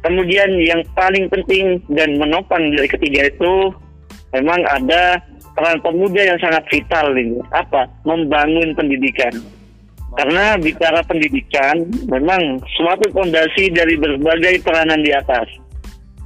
Kemudian 0.02 0.50
yang 0.62 0.82
paling 0.98 1.30
penting 1.30 1.78
dan 1.94 2.18
menopang 2.18 2.74
dari 2.74 2.90
ketiga 2.90 3.30
itu 3.30 3.70
memang 4.32 4.60
ada 4.68 5.20
peran 5.52 5.78
pemuda 5.84 6.22
yang 6.24 6.38
sangat 6.40 6.64
vital 6.72 7.12
ini. 7.16 7.38
Apa? 7.52 7.88
Membangun 8.08 8.72
pendidikan. 8.72 9.32
Karena 10.12 10.60
bicara 10.60 11.00
pendidikan, 11.08 11.88
memang 12.04 12.60
suatu 12.76 13.08
fondasi 13.16 13.72
dari 13.72 13.96
berbagai 13.96 14.60
peranan 14.60 15.00
di 15.00 15.08
atas. 15.08 15.48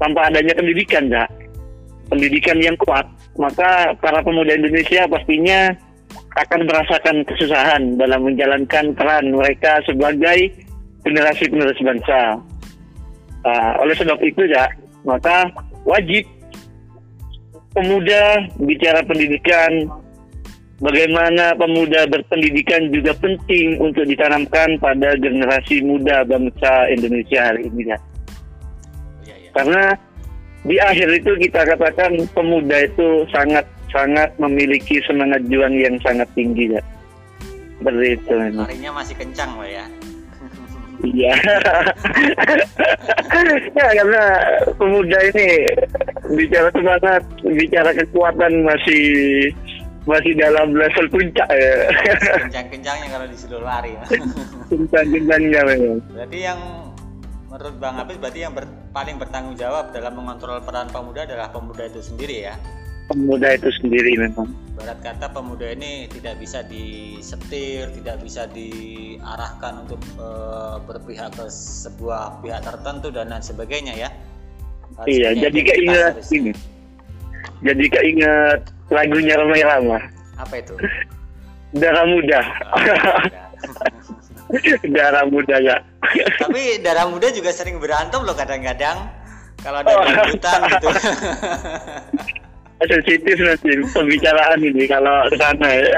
Tanpa 0.02 0.26
adanya 0.26 0.58
pendidikan, 0.58 1.06
ya, 1.06 1.22
pendidikan 2.10 2.58
yang 2.58 2.75
kuat, 2.82 3.06
maka 3.38 3.94
para 4.02 4.18
pemuda 4.26 4.58
Indonesia 4.58 5.06
pastinya 5.06 5.70
akan 6.36 6.66
merasakan 6.66 7.16
kesusahan 7.30 7.82
dalam 7.96 8.26
menjalankan 8.26 8.92
peran 8.98 9.32
mereka 9.32 9.78
sebagai 9.86 10.50
generasi 11.06 11.46
penerus 11.46 11.78
bangsa. 11.78 12.42
Nah, 13.46 13.70
oleh 13.78 13.94
sebab 13.94 14.18
itu, 14.26 14.50
ya, 14.50 14.66
maka 15.06 15.46
wajib 15.86 16.26
pemuda 17.76 18.49
bicara 18.56 19.04
pendidikan, 19.04 19.92
bagaimana 20.80 21.52
pemuda 21.61 22.09
berpendidikan 22.09 22.88
juga 22.88 23.12
penting 23.21 23.76
untuk 23.85 24.09
ditanamkan 24.09 24.80
pada 24.80 25.12
generasi 25.21 25.85
muda 25.85 26.25
bangsa 26.25 26.88
Indonesia 26.88 27.52
hari 27.52 27.68
ini 27.68 27.92
ya. 27.92 27.99
ya, 29.28 29.35
ya. 29.37 29.50
Karena 29.52 29.85
di 30.64 30.76
akhir 30.80 31.09
itu 31.21 31.33
kita 31.37 31.68
katakan 31.68 32.16
pemuda 32.33 32.88
itu 32.88 33.28
sangat 33.30 33.68
sangat 33.92 34.33
memiliki 34.40 34.99
semangat 35.04 35.45
juang 35.52 35.76
yang 35.76 36.00
sangat 36.00 36.26
tinggi 36.33 36.73
ya. 36.73 36.83
Seperti 37.76 38.06
itu. 38.16 38.35
Larinya 38.35 38.92
masih 38.97 39.14
kencang 39.21 39.52
loh 39.61 39.68
ya. 39.68 39.85
Iya. 41.05 41.33
ya 43.76 43.87
karena 44.00 44.23
pemuda 44.81 45.19
ini 45.35 45.49
bicara 46.33 46.69
semangat, 46.73 47.23
bicara 47.45 47.91
kekuatan 47.93 48.53
masih 48.65 49.05
masih 50.07 50.33
dalam 50.38 50.73
level 50.73 51.07
puncak 51.11 51.49
ya. 51.50 51.75
Kencang-kencangnya 52.47 53.09
kalau 53.11 53.26
disuruh 53.26 53.62
lari. 53.62 53.93
Kencang-kencangnya 54.71 55.61
memang. 55.67 55.99
Berarti 56.15 56.38
yang 56.38 56.61
menurut 57.50 57.75
Bang 57.83 57.97
Hafiz 57.99 58.17
berarti 58.17 58.41
yang 58.43 58.55
ber, 58.55 58.65
paling 58.95 59.17
bertanggung 59.19 59.57
jawab 59.59 59.91
dalam 59.91 60.15
mengontrol 60.15 60.62
peran 60.62 60.88
pemuda 60.88 61.26
adalah 61.26 61.50
pemuda 61.50 61.88
itu 61.91 62.00
sendiri 62.00 62.53
ya? 62.53 62.55
pemuda 63.07 63.55
itu 63.55 63.71
sendiri 63.83 64.12
memang. 64.19 64.49
Barat 64.87 65.02
kata 65.02 65.35
pemuda 65.35 65.75
ini 65.75 66.07
tidak 66.07 66.38
bisa 66.38 66.62
disetir, 66.62 67.90
tidak 67.90 68.23
bisa 68.23 68.47
diarahkan 68.47 69.83
untuk 69.83 69.99
e, 70.14 70.28
berpihak 70.87 71.35
ke 71.35 71.50
sebuah 71.50 72.38
pihak 72.38 72.62
tertentu 72.62 73.11
dan 73.11 73.35
lain 73.35 73.43
sebagainya 73.43 73.99
ya. 73.99 74.14
Harus 74.95 75.11
iya, 75.11 75.35
jadi 75.35 75.59
keinget 75.59 76.23
ini. 76.31 76.55
Jadi 77.66 77.85
keinget 77.99 78.61
lagunya 78.95 79.35
Ramai 79.35 79.66
Rama. 79.66 79.99
Apa 80.38 80.55
itu? 80.55 80.78
darah 81.75 82.07
muda. 82.07 82.40
darah 84.95 85.26
muda 85.26 85.57
ya. 85.66 85.83
Tapi 86.47 86.78
darah 86.78 87.11
muda 87.11 87.35
juga 87.35 87.50
sering 87.50 87.83
berantem 87.83 88.23
loh 88.23 88.38
kadang-kadang 88.38 89.11
kalau 89.66 89.83
ada 89.83 89.99
oh. 89.99 90.07
gitu. 90.78 90.88
sensitif 92.85 93.37
nanti 93.40 93.73
pembicaraan 93.88 94.61
ini 94.61 94.85
kalau 94.85 95.25
ke 95.33 95.37
sana 95.40 95.68
ya. 95.73 95.97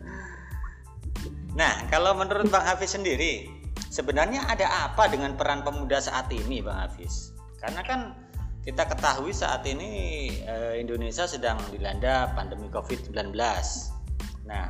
nah, 1.60 1.84
kalau 1.92 2.16
menurut 2.16 2.48
Bang 2.48 2.64
Hafiz 2.64 2.96
sendiri, 2.96 3.52
sebenarnya 3.92 4.48
ada 4.48 4.88
apa 4.88 5.12
dengan 5.12 5.36
peran 5.36 5.60
pemuda 5.60 6.00
saat 6.00 6.32
ini, 6.32 6.64
Bang 6.64 6.80
Hafiz? 6.80 7.36
Karena 7.60 7.84
kan 7.84 8.16
kita 8.64 8.88
ketahui 8.88 9.36
saat 9.36 9.60
ini 9.68 10.32
eh, 10.44 10.80
Indonesia 10.80 11.28
sedang 11.28 11.60
dilanda 11.68 12.32
pandemi 12.32 12.72
COVID-19. 12.72 13.36
Nah, 14.48 14.64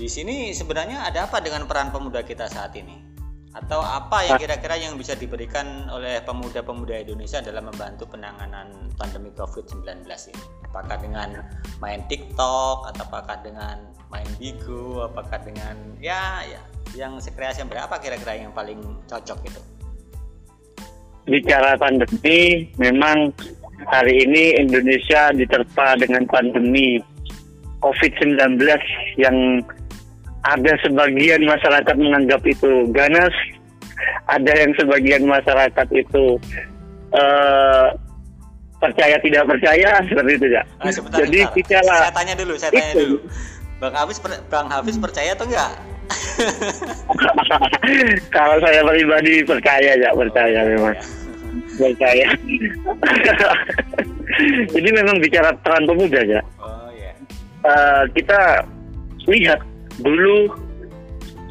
di 0.00 0.08
sini 0.08 0.56
sebenarnya 0.56 1.04
ada 1.04 1.28
apa 1.28 1.44
dengan 1.44 1.68
peran 1.68 1.92
pemuda 1.92 2.24
kita 2.24 2.48
saat 2.48 2.72
ini? 2.80 3.09
Atau 3.50 3.82
apa 3.82 4.22
yang 4.22 4.38
kira-kira 4.38 4.78
yang 4.78 4.94
bisa 4.94 5.18
diberikan 5.18 5.90
oleh 5.90 6.22
pemuda-pemuda 6.22 7.02
Indonesia 7.02 7.42
dalam 7.42 7.66
membantu 7.66 8.06
penanganan 8.06 8.94
pandemi 8.94 9.34
COVID-19 9.34 10.06
ini? 10.06 10.44
Apakah 10.70 11.02
dengan 11.02 11.42
main 11.82 12.06
TikTok, 12.06 12.86
atau 12.94 13.02
apakah 13.10 13.42
dengan 13.42 13.90
main 14.06 14.26
Bigo, 14.38 15.02
apakah 15.02 15.42
dengan 15.42 15.74
ya, 15.98 16.46
ya 16.46 16.62
yang 16.94 17.18
sekreasi 17.18 17.66
yang 17.66 17.70
berapa 17.70 17.90
kira-kira 17.98 18.38
yang 18.38 18.54
paling 18.54 18.78
cocok 19.10 19.38
itu? 19.42 19.60
Bicara 21.26 21.74
pandemi, 21.74 22.70
memang 22.78 23.34
hari 23.90 24.30
ini 24.30 24.62
Indonesia 24.62 25.34
diterpa 25.34 25.98
dengan 25.98 26.22
pandemi 26.30 27.02
COVID-19 27.82 28.62
yang 29.18 29.66
ada 30.44 30.72
sebagian 30.80 31.44
masyarakat 31.44 31.96
menganggap 32.00 32.40
itu 32.48 32.88
ganas, 32.96 33.32
ada 34.28 34.52
yang 34.56 34.72
sebagian 34.78 35.28
masyarakat 35.28 35.88
itu 35.92 36.40
uh, 37.12 37.92
percaya 38.80 39.20
tidak 39.20 39.44
percaya 39.44 40.00
seperti 40.08 40.32
itu 40.40 40.46
ya. 40.56 40.62
Sebentar, 40.88 41.18
Jadi 41.20 41.40
kita 41.60 41.78
lah. 41.84 42.08
Saya 42.08 42.16
tanya 42.16 42.34
dulu, 42.38 42.54
saya 42.56 42.70
tanya 42.72 42.92
itu. 42.96 43.00
dulu. 43.04 43.18
Bang 43.80 43.94
Hafiz, 43.96 44.18
Bang 44.48 44.68
Hafiz 44.68 44.96
percaya 45.00 45.32
atau 45.32 45.48
enggak? 45.48 45.72
Kalau 48.34 48.56
saya 48.60 48.80
pribadi 48.84 49.44
percaya 49.44 49.90
ya, 49.96 50.10
percaya 50.12 50.58
memang. 50.68 50.96
Percaya. 51.76 52.28
Jadi 54.74 54.88
memang 54.92 55.16
bicara 55.20 55.52
peran 55.64 55.88
pemuda 55.88 56.20
ya. 56.24 56.40
Oh 56.60 56.88
iya. 56.92 57.12
Uh, 57.64 58.04
kita 58.12 58.64
lihat 59.28 59.60
dulu 59.98 60.54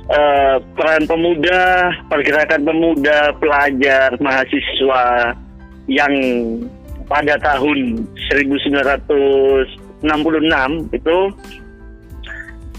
uh, 0.10 0.58
peran 0.80 1.04
pemuda, 1.06 1.92
pergerakan 2.08 2.62
pemuda, 2.64 3.36
pelajar, 3.38 4.16
mahasiswa 4.24 5.36
yang 5.90 6.14
pada 7.10 7.36
tahun 7.42 8.06
1966 8.30 10.06
itu 10.94 11.20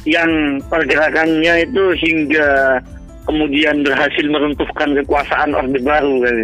yang 0.09 0.63
pergerakannya 0.71 1.67
itu 1.67 1.85
hingga 1.99 2.81
kemudian 3.29 3.85
berhasil 3.85 4.27
meruntuhkan 4.31 4.97
kekuasaan 5.03 5.53
Orde 5.53 5.81
Baru 5.83 6.25
kan. 6.25 6.37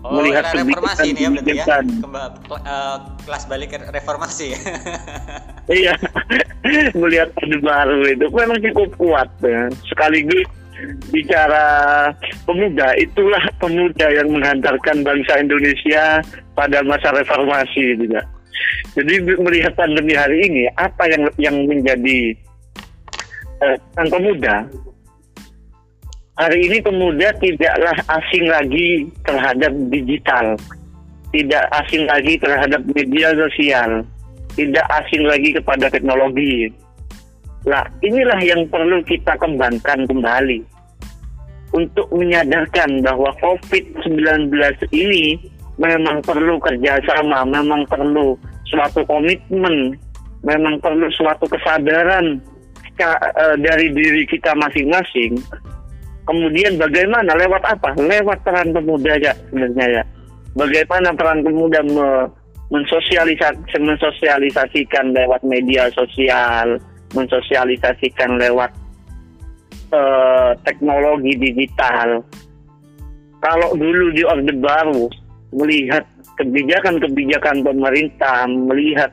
Oh, 0.00 0.16
melihat 0.16 0.48
reformasi 0.56 1.12
ini 1.12 1.20
ya 1.20 1.28
berarti 1.28 1.52
ya. 1.60 1.64
Kembali, 1.84 2.32
uh, 2.48 2.56
eh, 2.56 2.96
kelas 3.28 3.44
balik 3.52 3.76
reformasi. 3.92 4.56
iya. 5.80 5.92
melihat 6.96 7.28
orde 7.36 7.58
baru 7.60 8.00
itu 8.08 8.26
memang 8.32 8.58
cukup 8.64 8.88
kuat 8.96 9.28
ya. 9.44 9.68
Sekaligus 9.84 10.48
bicara 11.12 11.64
pemuda, 12.48 12.96
itulah 12.96 13.44
pemuda 13.60 14.06
yang 14.08 14.32
menghantarkan 14.32 15.04
bangsa 15.04 15.36
Indonesia 15.36 16.24
pada 16.56 16.80
masa 16.80 17.12
reformasi 17.12 18.00
juga. 18.00 18.24
Jadi 18.96 19.36
melihat 19.36 19.76
pandemi 19.76 20.16
hari 20.16 20.48
ini, 20.48 20.64
apa 20.80 21.04
yang 21.12 21.28
yang 21.36 21.56
menjadi 21.68 22.32
uh, 23.60 23.76
pemuda 24.08 24.64
hari 26.38 26.70
ini 26.70 26.78
pemuda 26.78 27.34
tidaklah 27.42 27.96
asing 28.20 28.46
lagi 28.46 29.08
terhadap 29.26 29.72
digital, 29.90 30.54
tidak 31.34 31.64
asing 31.82 32.06
lagi 32.06 32.34
terhadap 32.38 32.80
media 32.94 33.34
sosial, 33.34 33.90
tidak 34.54 34.86
asing 35.02 35.26
lagi 35.26 35.50
kepada 35.54 35.90
teknologi. 35.90 36.70
Nah, 37.66 37.84
inilah 38.00 38.40
yang 38.40 38.64
perlu 38.70 39.02
kita 39.04 39.36
kembangkan 39.36 40.06
kembali. 40.08 40.64
Untuk 41.70 42.10
menyadarkan 42.10 42.98
bahwa 42.98 43.30
COVID-19 43.38 44.50
ini 44.90 45.38
memang 45.78 46.18
perlu 46.18 46.58
kerjasama, 46.58 47.46
memang 47.46 47.86
perlu 47.86 48.34
suatu 48.66 49.06
komitmen, 49.06 49.94
memang 50.42 50.82
perlu 50.82 51.06
suatu 51.14 51.46
kesadaran 51.46 52.42
eh, 52.98 53.56
dari 53.62 53.86
diri 53.94 54.26
kita 54.26 54.50
masing-masing 54.58 55.38
Kemudian 56.30 56.78
bagaimana 56.78 57.34
lewat 57.34 57.66
apa? 57.66 57.90
Lewat 57.98 58.38
peran 58.46 58.70
pemuda 58.70 59.18
ya 59.18 59.34
sebenarnya 59.50 59.86
ya. 59.98 60.02
Bagaimana 60.54 61.10
peran 61.18 61.42
pemuda 61.42 61.82
me 61.82 62.30
mensosialisasi, 62.70 63.82
mensosialisasikan 63.82 65.10
lewat 65.10 65.42
media 65.42 65.90
sosial, 65.90 66.78
mensosialisasikan 67.18 68.38
lewat 68.38 68.70
uh, 69.90 70.54
teknologi 70.62 71.34
digital. 71.34 72.22
Kalau 73.42 73.74
dulu 73.74 74.14
di 74.14 74.22
Orde 74.22 74.54
Baru 74.54 75.10
melihat 75.50 76.06
kebijakan-kebijakan 76.38 77.66
pemerintah, 77.66 78.46
melihat 78.46 79.10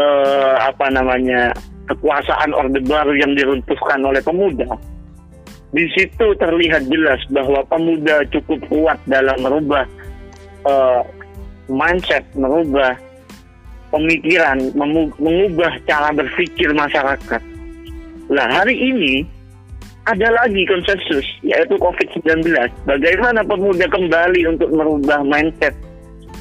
uh, 0.00 0.56
apa 0.56 0.88
namanya 0.88 1.52
kekuasaan 1.84 2.56
Orde 2.56 2.80
Baru 2.88 3.12
yang 3.12 3.36
diruntuhkan 3.36 4.00
oleh 4.08 4.24
pemuda, 4.24 4.72
di 5.70 5.86
situ 5.94 6.26
terlihat 6.34 6.90
jelas 6.90 7.22
bahwa 7.30 7.62
pemuda 7.70 8.26
cukup 8.34 8.58
kuat 8.66 8.98
dalam 9.06 9.38
merubah 9.38 9.86
uh, 10.66 11.02
mindset, 11.70 12.26
merubah 12.34 12.98
pemikiran, 13.94 14.58
mengubah 15.18 15.72
cara 15.86 16.10
berpikir 16.10 16.74
masyarakat. 16.74 17.42
Nah, 18.30 18.46
hari 18.50 18.74
ini 18.78 19.26
ada 20.06 20.26
lagi 20.42 20.66
konsensus 20.66 21.26
yaitu 21.46 21.78
COVID-19. 21.78 22.50
Bagaimana 22.86 23.46
pemuda 23.46 23.86
kembali 23.86 24.50
untuk 24.50 24.70
merubah 24.74 25.22
mindset 25.22 25.74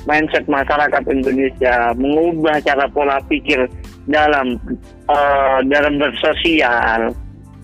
mindset 0.07 0.45
masyarakat 0.49 1.03
Indonesia, 1.05 1.93
mengubah 1.93 2.57
cara 2.65 2.89
pola 2.89 3.21
pikir 3.29 3.69
dalam 4.09 4.57
uh, 5.05 5.59
dalam 5.69 6.01
bersosial. 6.01 7.13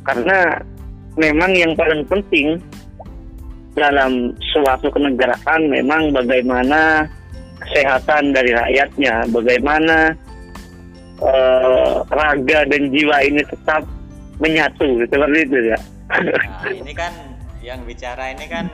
Karena 0.06 0.62
memang 1.16 1.52
yang 1.56 1.74
paling 1.76 2.04
penting 2.08 2.60
dalam 3.76 4.32
suatu 4.56 4.88
kenegaraan 4.88 5.68
memang 5.68 6.16
bagaimana 6.16 7.08
kesehatan 7.60 8.32
dari 8.32 8.52
rakyatnya, 8.56 9.28
bagaimana 9.32 10.16
uh, 11.20 12.04
raga 12.08 12.68
dan 12.68 12.92
jiwa 12.92 13.18
ini 13.24 13.42
tetap 13.44 13.84
menyatu, 14.40 15.04
seperti 15.08 15.40
itu 15.48 15.58
ya. 15.72 15.80
Nah, 16.12 16.70
ini 16.72 16.94
kan 16.94 17.12
yang 17.64 17.82
bicara 17.88 18.36
ini 18.36 18.46
kan 18.46 18.68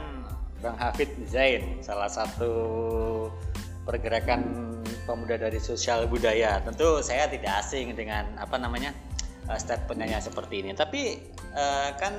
Bang 0.62 0.78
Hafid 0.78 1.10
Zain, 1.30 1.82
salah 1.82 2.10
satu 2.10 2.54
pergerakan 3.86 4.42
pemuda 5.10 5.38
dari 5.38 5.58
sosial 5.58 6.06
budaya. 6.06 6.62
Tentu 6.62 7.02
saya 7.02 7.26
tidak 7.26 7.66
asing 7.66 7.98
dengan 7.98 8.30
apa 8.38 8.58
namanya 8.62 8.94
uh, 9.52 9.60
statementnya 9.60 10.24
seperti 10.24 10.64
ini. 10.64 10.72
Tapi 10.72 11.20
uh, 11.52 11.92
kan 12.00 12.14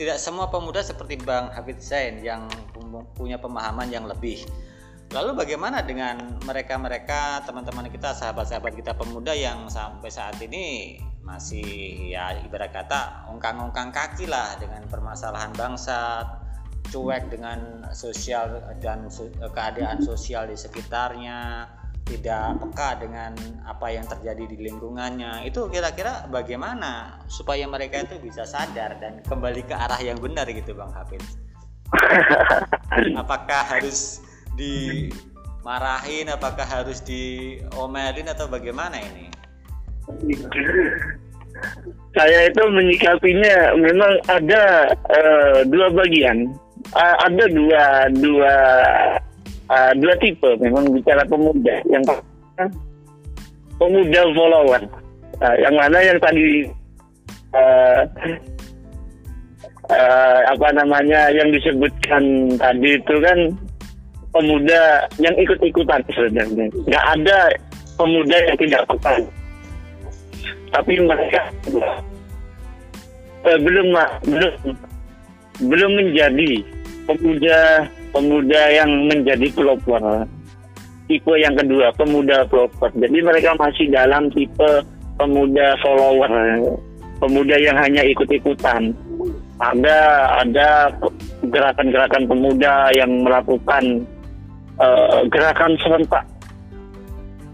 tidak 0.00 0.16
semua 0.16 0.48
pemuda 0.48 0.80
seperti 0.80 1.20
Bang 1.20 1.52
Hafid 1.52 1.84
Zain 1.84 2.24
yang 2.24 2.48
punya 3.12 3.36
pemahaman 3.36 3.92
yang 3.92 4.08
lebih. 4.08 4.48
Lalu 5.12 5.44
bagaimana 5.44 5.84
dengan 5.84 6.40
mereka-mereka 6.40 7.44
teman-teman 7.44 7.92
kita, 7.92 8.16
sahabat-sahabat 8.16 8.72
kita 8.72 8.96
pemuda 8.96 9.36
yang 9.36 9.68
sampai 9.68 10.08
saat 10.08 10.40
ini 10.40 10.96
masih 11.20 11.62
ya 12.16 12.34
ibarat 12.42 12.72
kata 12.74 13.30
ongkang-ongkang 13.30 13.92
kaki 13.92 14.24
lah 14.26 14.56
dengan 14.56 14.82
permasalahan 14.88 15.52
bangsa, 15.52 16.24
cuek 16.88 17.28
dengan 17.28 17.84
sosial 17.92 18.64
dan 18.80 19.06
keadaan 19.52 20.00
sosial 20.00 20.48
di 20.48 20.56
sekitarnya, 20.56 21.68
tidak 22.06 22.58
peka 22.58 22.88
dengan 22.98 23.32
apa 23.64 23.86
yang 23.94 24.04
terjadi 24.04 24.44
di 24.50 24.56
lingkungannya. 24.68 25.46
Itu 25.46 25.70
kira-kira 25.70 26.26
bagaimana 26.28 27.22
supaya 27.30 27.64
mereka 27.70 28.02
itu 28.04 28.18
bisa 28.18 28.42
sadar 28.42 28.98
dan 28.98 29.22
kembali 29.24 29.62
ke 29.64 29.74
arah 29.74 30.00
yang 30.02 30.18
benar 30.18 30.46
gitu 30.50 30.74
bang 30.74 30.90
Hafid? 30.92 31.22
Apakah 33.22 33.62
harus 33.78 34.20
dimarahin? 34.58 36.32
Apakah 36.32 36.66
harus 36.66 37.00
diomelin 37.04 38.28
atau 38.28 38.50
bagaimana 38.50 38.98
ini? 38.98 39.30
Saya 42.12 42.50
itu 42.50 42.62
menyikapinya 42.66 43.78
memang 43.78 44.12
ada 44.26 44.92
uh, 45.08 45.58
dua 45.70 45.88
bagian. 45.94 46.50
Uh, 46.92 47.16
ada 47.30 47.44
dua 47.46 48.10
dua 48.18 48.54
uh, 49.70 49.92
dua 49.98 50.14
tipe. 50.18 50.50
Memang 50.58 50.90
bicara 50.90 51.22
pemuda. 51.28 51.76
Yang 51.86 52.22
pemuda 53.76 54.20
follower 54.34 54.82
uh, 55.42 55.56
yang 55.58 55.74
mana 55.74 55.98
yang 55.98 56.18
tadi 56.22 56.70
uh, 57.56 58.02
uh, 59.90 60.40
apa 60.54 60.68
namanya 60.76 61.34
yang 61.34 61.50
disebutkan 61.50 62.54
tadi 62.56 62.94
itu 62.94 63.14
kan 63.18 63.38
pemuda 64.32 65.10
yang 65.18 65.34
ikut-ikutan 65.36 66.00
sebenarnya. 66.14 66.66
Nggak 66.86 67.04
ada 67.18 67.38
pemuda 67.98 68.36
yang 68.48 68.56
tidak 68.56 68.82
peka. 68.88 69.12
Tapi 70.72 70.92
mereka 71.04 71.42
uh, 73.44 73.58
belum 73.60 73.86
belum 74.24 74.52
belum 75.68 75.90
menjadi 76.00 76.52
pemuda 77.04 77.60
pemuda 78.12 78.62
yang 78.70 78.90
menjadi 79.08 79.48
pelopor. 79.56 80.28
Tipe 81.10 81.34
yang 81.40 81.56
kedua 81.58 81.90
pemuda 81.96 82.46
pelopor. 82.46 82.92
Jadi 82.94 83.18
mereka 83.20 83.56
masih 83.58 83.90
dalam 83.90 84.30
tipe 84.30 84.84
pemuda 85.18 85.76
follower 85.82 86.32
pemuda 87.18 87.56
yang 87.58 87.76
hanya 87.80 88.02
ikut-ikutan. 88.06 88.94
Ada 89.62 89.98
ada 90.42 90.90
gerakan-gerakan 91.46 92.26
pemuda 92.26 92.90
yang 92.94 93.10
melakukan 93.22 94.06
uh, 94.78 95.22
gerakan 95.30 95.74
serentak. 95.82 96.24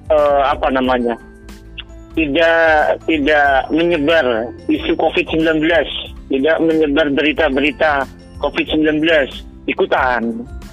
Uh, 0.08 0.42
apa 0.48 0.72
namanya? 0.72 1.14
Tidak 2.16 3.04
tidak 3.06 3.68
menyebar 3.70 4.50
isu 4.66 4.96
COVID-19 4.96 5.62
tidak 6.28 6.56
menyebar 6.60 7.08
berita-berita 7.12 8.04
COVID-19 8.44 9.00
ikutan 9.68 10.24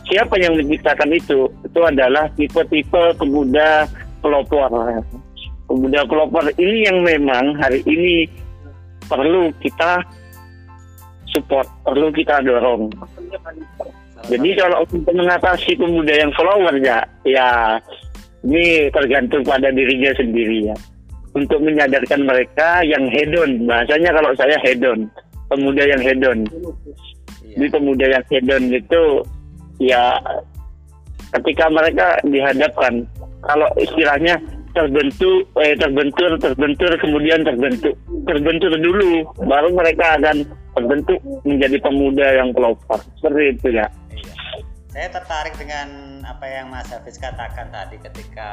siapa 0.07 0.37
yang 0.39 0.55
menciptakan 0.57 1.11
itu? 1.11 1.49
Itu 1.65 1.79
adalah 1.83 2.29
tipe-tipe 2.37 3.17
pemuda 3.17 3.89
pelopor. 4.21 4.69
Pemuda 5.65 6.05
pelopor 6.05 6.45
ini 6.61 6.85
yang 6.85 7.01
memang 7.01 7.57
hari 7.57 7.81
ini 7.89 8.29
perlu 9.09 9.49
kita 9.61 10.01
support, 11.33 11.67
perlu 11.81 12.13
kita 12.13 12.41
dorong. 12.45 12.93
Jadi 14.25 14.49
kalau 14.57 14.81
untuk 14.89 15.13
mengatasi 15.13 15.77
pemuda 15.77 16.13
yang 16.15 16.31
follower 16.33 16.73
ya, 16.81 17.05
ya 17.27 17.77
ini 18.45 18.89
tergantung 18.89 19.45
pada 19.45 19.69
dirinya 19.69 20.13
sendiri 20.17 20.73
ya. 20.73 20.77
Untuk 21.35 21.59
menyadarkan 21.59 22.23
mereka 22.23 22.79
yang 22.87 23.11
hedon, 23.11 23.67
bahasanya 23.67 24.15
kalau 24.15 24.31
saya 24.39 24.55
hedon, 24.63 25.11
pemuda 25.51 25.83
yang 25.83 26.01
hedon. 26.01 26.47
Jadi 27.55 27.67
pemuda 27.71 28.05
yang 28.11 28.25
hedon 28.27 28.63
itu 28.67 29.03
ya 29.79 30.19
ketika 31.39 31.71
mereka 31.71 32.19
dihadapkan 32.27 33.07
kalau 33.43 33.67
istilahnya 33.79 34.39
terbentuk 34.75 35.47
eh, 35.63 35.75
terbentur 35.79 36.35
terbentur 36.35 36.91
kemudian 36.99 37.47
terbentuk 37.47 37.95
terbentur 38.27 38.75
dulu 38.75 39.23
baru 39.47 39.71
mereka 39.71 40.19
akan 40.19 40.43
terbentuk 40.75 41.19
menjadi 41.47 41.79
pemuda 41.79 42.27
yang 42.43 42.51
pelopor. 42.51 42.99
Seperti 43.15 43.43
itu 43.55 43.67
ya. 43.79 43.87
Saya 44.91 45.07
tertarik 45.11 45.55
dengan 45.55 46.19
apa 46.27 46.43
yang 46.47 46.71
Mas 46.71 46.91
Hafiz 46.91 47.19
katakan 47.19 47.71
tadi 47.71 47.99
ketika 47.99 48.51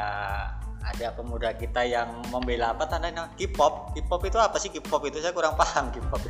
ada 0.83 1.15
pemuda 1.15 1.55
kita 1.55 1.87
yang 1.87 2.11
membela 2.27 2.75
apa 2.75 2.83
tandanya 2.85 3.31
K-pop 3.39 3.95
K-pop 3.95 4.21
itu 4.27 4.37
apa 4.39 4.57
sih 4.59 4.69
K-pop 4.69 5.03
itu 5.07 5.23
saya 5.23 5.31
kurang 5.31 5.55
paham 5.55 5.89
K-pop 5.95 6.21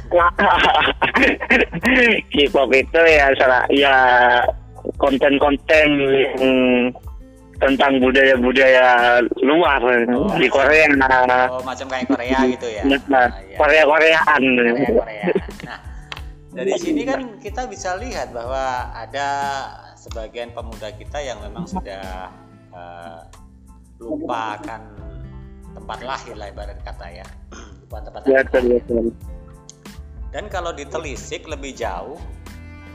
K-pop 2.34 2.70
itu 2.72 3.02
ya 3.02 3.34
salah 3.38 3.66
ya 3.74 3.96
konten-konten 5.02 5.89
tentang 7.63 7.96
budaya-budaya 8.04 9.24
luar 9.39 9.80
oh, 10.12 10.36
di 10.36 10.52
Korea. 10.52 10.92
Oh, 11.48 11.63
macam 11.63 11.88
kayak 11.88 12.12
Korea 12.12 12.38
gitu 12.52 12.68
ya. 12.68 12.84
Nah, 12.84 13.00
nah 13.08 13.28
iya. 13.39 13.56
Korea-Koreaan. 13.56 14.44
Korea, 14.44 14.92
Korea. 15.00 15.26
Nah, 15.63 15.80
dari 16.54 16.74
sini 16.78 17.02
kan 17.08 17.39
kita 17.39 17.66
bisa 17.72 17.96
lihat 17.98 18.36
bahwa 18.36 18.92
ada 18.94 19.30
sebagian 19.98 20.52
pemuda 20.52 20.92
kita 20.94 21.24
yang 21.24 21.39
memang 21.42 21.66
sudah 21.66 22.30
uh, 22.76 23.24
lupa 24.04 24.60
akan 24.60 24.82
tempat 25.74 26.00
lahir 26.04 26.36
lah 26.36 26.48
ibarat 26.52 26.80
kata 26.84 27.08
ya. 27.10 27.28
Lupa 27.88 27.98
tempat 28.04 28.22
ya, 28.28 28.44
lahir. 28.44 28.84
Dan 30.34 30.50
kalau 30.50 30.74
ditelisik 30.74 31.46
lebih 31.48 31.78
jauh, 31.78 32.20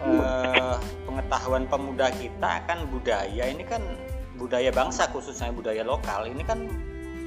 eh, 0.04 0.76
pengetahuan 1.06 1.64
pemuda 1.66 2.12
kita 2.14 2.62
akan 2.64 2.86
budaya 2.92 3.44
ini 3.48 3.64
kan 3.64 3.82
budaya 4.38 4.70
bangsa 4.70 5.10
khususnya 5.10 5.50
budaya 5.50 5.82
lokal 5.82 6.26
ini 6.26 6.46
kan 6.46 6.70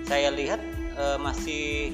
saya 0.08 0.32
lihat 0.32 0.60
eh, 0.96 1.18
masih 1.20 1.92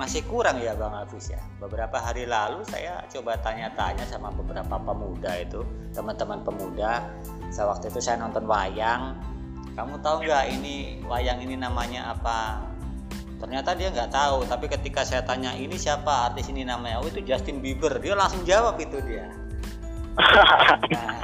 masih 0.00 0.24
kurang 0.24 0.56
ya 0.64 0.72
Bang 0.72 0.96
Hafiz 0.96 1.28
ya. 1.28 1.44
Beberapa 1.60 2.00
hari 2.00 2.24
lalu 2.24 2.64
saya 2.64 3.04
coba 3.12 3.36
tanya-tanya 3.44 4.08
sama 4.08 4.32
beberapa 4.32 4.80
pemuda 4.80 5.28
itu, 5.36 5.60
teman-teman 5.92 6.40
pemuda. 6.40 7.04
Saya 7.52 7.68
waktu 7.68 7.92
itu 7.92 8.00
saya 8.00 8.16
nonton 8.24 8.48
wayang. 8.48 9.12
Kamu 9.78 10.02
tahu 10.02 10.26
nggak 10.26 10.44
ini 10.60 11.00
wayang 11.06 11.40
ini 11.42 11.54
namanya 11.54 12.14
apa? 12.16 12.66
Ternyata 13.40 13.72
dia 13.78 13.88
nggak 13.88 14.12
tahu. 14.12 14.44
Tapi 14.44 14.66
ketika 14.68 15.06
saya 15.06 15.24
tanya 15.24 15.56
ini 15.56 15.78
siapa 15.78 16.32
artis 16.32 16.50
ini 16.52 16.66
namanya, 16.66 17.00
oh 17.00 17.08
itu 17.08 17.24
Justin 17.24 17.64
Bieber. 17.64 17.96
Dia 18.02 18.18
langsung 18.18 18.44
jawab 18.44 18.76
itu 18.82 19.00
dia. 19.06 19.30
Nah, 20.20 21.16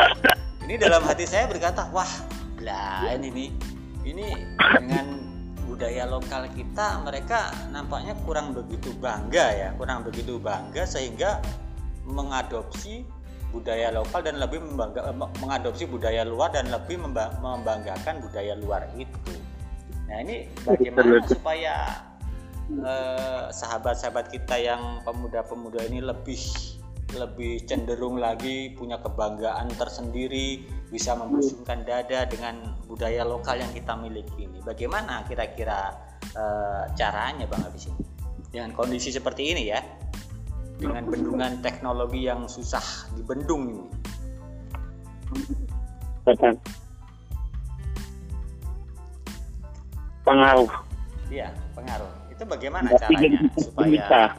ini 0.64 0.74
dalam 0.80 1.04
hati 1.04 1.28
saya 1.28 1.50
berkata, 1.50 1.90
wah, 1.92 2.08
lain 2.62 3.22
ini, 3.28 3.52
ini 4.06 4.32
dengan 4.56 5.20
budaya 5.66 6.08
lokal 6.08 6.48
kita, 6.56 7.04
mereka 7.04 7.52
nampaknya 7.74 8.16
kurang 8.24 8.56
begitu 8.56 8.94
bangga 8.96 9.46
ya, 9.52 9.68
kurang 9.76 10.06
begitu 10.06 10.40
bangga 10.40 10.88
sehingga 10.88 11.42
mengadopsi 12.06 13.04
budaya 13.56 13.88
lokal 13.88 14.20
dan 14.20 14.36
lebih 14.36 14.60
membangga, 14.60 15.08
mengadopsi 15.40 15.88
budaya 15.88 16.28
luar 16.28 16.52
dan 16.52 16.68
lebih 16.68 17.00
membanggakan 17.00 18.20
budaya 18.20 18.52
luar 18.60 18.84
itu. 19.00 19.32
Nah 20.06 20.20
ini 20.20 20.52
bagaimana 20.62 21.24
supaya 21.24 22.04
eh, 22.68 23.44
sahabat-sahabat 23.48 24.28
kita 24.28 24.60
yang 24.60 25.00
pemuda-pemuda 25.08 25.88
ini 25.88 26.04
lebih 26.04 26.38
lebih 27.14 27.62
cenderung 27.64 28.18
lagi 28.18 28.74
punya 28.74 28.98
kebanggaan 28.98 29.70
tersendiri, 29.78 30.66
bisa 30.90 31.14
membusungkan 31.14 31.86
dada 31.86 32.26
dengan 32.26 32.74
budaya 32.90 33.22
lokal 33.22 33.62
yang 33.62 33.70
kita 33.70 33.94
miliki 33.94 34.50
ini. 34.50 34.58
Bagaimana 34.66 35.22
kira-kira 35.30 35.94
e, 36.34 36.44
caranya 36.98 37.46
Bang 37.46 37.62
Abis 37.62 37.86
ini? 37.90 38.02
Dengan 38.50 38.74
kondisi 38.74 39.14
seperti 39.14 39.54
ini 39.54 39.70
ya, 39.70 39.78
dengan 40.76 41.08
bendungan 41.08 41.52
teknologi 41.64 42.28
yang 42.28 42.44
susah 42.44 42.84
dibendung 43.16 43.72
ini. 43.72 43.86
Pengaruh. 50.26 50.72
Iya, 51.32 51.48
pengaruh. 51.72 52.12
Itu 52.28 52.42
bagaimana 52.44 52.92
caranya 52.98 53.40
supaya 53.56 54.34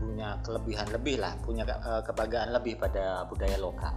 punya 0.00 0.28
kelebihan 0.46 0.88
lebih 0.94 1.16
lah, 1.20 1.32
punya 1.42 1.64
uh, 1.66 2.00
kebanggaan 2.06 2.54
lebih 2.54 2.78
pada 2.80 3.26
budaya 3.28 3.58
lokal? 3.60 3.92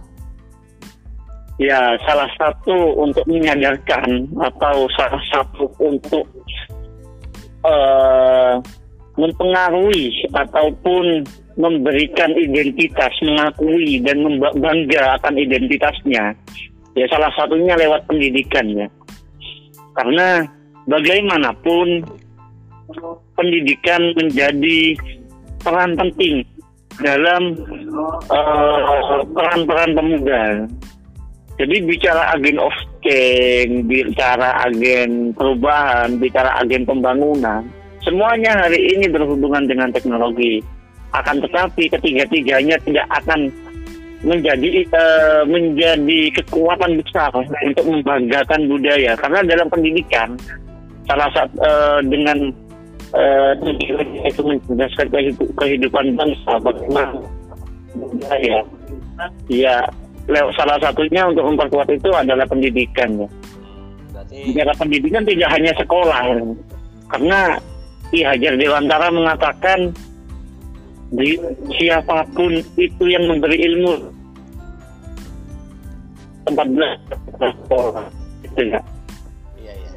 Ya, 1.58 1.98
salah 2.06 2.30
satu 2.38 2.94
untuk 3.02 3.26
menyadarkan 3.26 4.30
atau 4.38 4.86
salah 4.94 5.22
satu 5.26 5.66
untuk 5.82 6.26
uh, 7.66 8.62
mempengaruhi 9.18 10.30
ataupun 10.30 11.26
memberikan 11.58 12.30
identitas, 12.38 13.10
mengakui 13.20 13.98
dan 14.06 14.22
bangga 14.38 15.18
akan 15.18 15.34
identitasnya. 15.34 16.32
Ya 16.94 17.06
salah 17.10 17.34
satunya 17.34 17.74
lewat 17.74 18.06
pendidikan 18.06 18.66
ya. 18.72 18.86
Karena 19.98 20.46
bagaimanapun 20.86 22.06
pendidikan 23.34 24.14
menjadi 24.14 24.94
peran 25.60 25.98
penting 25.98 26.46
dalam 27.02 27.58
uh, 28.30 29.22
peran-peran 29.34 29.90
pemuda. 29.98 30.42
Jadi 31.58 31.76
bicara 31.82 32.38
agen 32.38 32.62
of 32.62 32.74
change, 33.02 33.82
bicara 33.90 34.62
agen 34.62 35.34
perubahan, 35.34 36.14
bicara 36.22 36.54
agen 36.62 36.86
pembangunan, 36.86 37.66
semuanya 38.06 38.54
hari 38.62 38.78
ini 38.94 39.10
berhubungan 39.10 39.66
dengan 39.66 39.90
teknologi. 39.90 40.62
Akan 41.16 41.40
tetapi 41.40 41.88
ketiga-tiganya 41.88 42.76
tidak 42.84 43.06
akan 43.08 43.48
menjadi 44.20 44.82
uh, 44.92 45.42
menjadi 45.46 46.20
kekuatan 46.42 46.98
besar 47.00 47.30
untuk 47.38 47.84
membanggakan 47.86 48.66
budaya. 48.66 49.14
Karena 49.14 49.40
dalam 49.46 49.66
pendidikan 49.70 50.34
salah 51.06 51.30
satu 51.32 51.54
uh, 51.62 52.00
dengan 52.04 52.52
uh, 53.14 53.52
itu 54.26 54.40
mencerdaskan 54.42 55.06
kehidupan 55.56 56.06
bangsa 56.18 56.52
bagaimana 56.60 57.24
ya 58.42 58.60
ya 59.48 59.76
lewat 60.28 60.52
salah 60.60 60.76
satunya 60.82 61.24
untuk 61.24 61.48
memperkuat 61.48 61.88
itu 61.88 62.10
adalah 62.12 62.44
pendidikan. 62.44 63.24
Ya 63.24 63.28
Berarti... 64.12 64.36
Bicara 64.50 64.72
pendidikan 64.76 65.22
tidak 65.24 65.48
hanya 65.56 65.72
sekolah, 65.78 66.22
karena 67.08 67.40
Ki 68.12 68.20
Hajar 68.26 68.54
Dewantara 68.60 69.08
mengatakan 69.08 69.94
di, 71.08 71.40
siapa 71.80 72.28
pun 72.36 72.60
itu 72.76 73.04
yang 73.08 73.24
memberi 73.24 73.56
ilmu 73.64 74.12
tempat 76.44 76.66
belajar 76.72 77.16
itu 78.44 78.60
ya. 78.72 78.80
Iya 79.60 79.72
iya. 79.72 79.90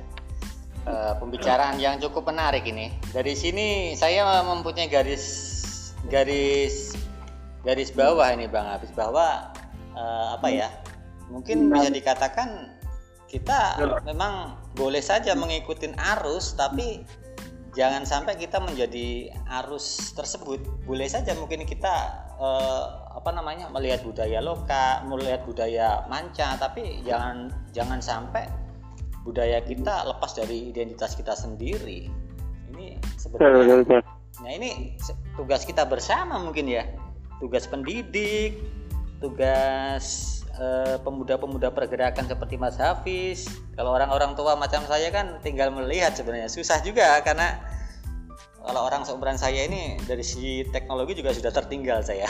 Uh, 0.87 1.13
pembicaraan 1.19 1.79
yang 1.79 1.99
cukup 1.99 2.27
menarik 2.27 2.63
ini. 2.67 2.91
Dari 3.11 3.35
sini 3.35 3.95
saya 3.95 4.43
mempunyai 4.43 4.91
garis 4.91 5.23
garis 6.11 6.95
garis 7.63 7.93
bawah 7.93 8.27
ini 8.33 8.49
Bang 8.51 8.67
Habis 8.67 8.91
bahwa 8.95 9.51
uh, 9.95 10.35
apa 10.35 10.47
ya? 10.51 10.67
Mungkin 11.31 11.71
bisa 11.71 11.87
dikatakan 11.87 12.75
kita 13.31 13.79
memang 14.03 14.59
boleh 14.75 14.99
saja 14.99 15.31
mengikuti 15.31 15.87
arus 16.15 16.51
tapi 16.59 17.07
jangan 17.71 18.03
sampai 18.03 18.35
kita 18.35 18.59
menjadi 18.59 19.31
arus 19.63 20.11
tersebut. 20.15 20.59
Boleh 20.83 21.07
saja 21.07 21.31
mungkin 21.35 21.63
kita 21.63 21.93
eh, 22.39 22.85
apa 23.15 23.29
namanya 23.31 23.69
melihat 23.71 24.03
budaya 24.03 24.39
lokal 24.43 25.07
melihat 25.07 25.43
budaya 25.45 26.03
manca 26.07 26.57
tapi 26.57 27.03
jangan 27.05 27.51
jangan 27.75 27.99
sampai 28.01 28.47
budaya 29.21 29.61
kita 29.61 30.07
lepas 30.07 30.35
dari 30.35 30.71
identitas 30.71 31.15
kita 31.15 31.35
sendiri. 31.37 32.11
Ini 32.71 32.99
sebenarnya 33.19 34.01
nah 34.41 34.47
ini 34.47 34.95
tugas 35.35 35.67
kita 35.67 35.85
bersama 35.85 36.39
mungkin 36.39 36.67
ya. 36.67 36.87
Tugas 37.41 37.65
pendidik 37.65 38.61
tugas 39.21 40.40
pemuda-pemuda 41.01 41.71
pergerakan 41.71 42.27
seperti 42.27 42.59
Mas 42.59 42.77
Hafiz. 42.77 43.47
Kalau 43.75 43.95
orang-orang 43.95 44.35
tua 44.35 44.59
macam 44.59 44.83
saya 44.85 45.07
kan 45.09 45.39
tinggal 45.39 45.71
melihat 45.71 46.13
sebenarnya 46.13 46.51
susah 46.51 46.83
juga 46.83 47.17
karena 47.23 47.57
kalau 48.61 48.85
orang 48.85 49.01
seumuran 49.01 49.41
saya 49.41 49.65
ini 49.65 49.97
dari 50.05 50.21
sisi 50.21 50.61
teknologi 50.69 51.17
juga 51.17 51.33
sudah 51.33 51.49
tertinggal 51.49 52.05
saya. 52.05 52.29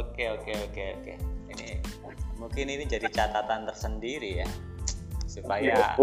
oke 0.00 0.24
oke 0.40 0.52
oke 0.70 0.84
oke. 0.96 1.14
Ini 1.52 1.68
mungkin 2.40 2.66
ini 2.72 2.84
jadi 2.88 3.10
catatan 3.12 3.68
tersendiri 3.68 4.44
ya 4.44 4.48
supaya 5.34 5.98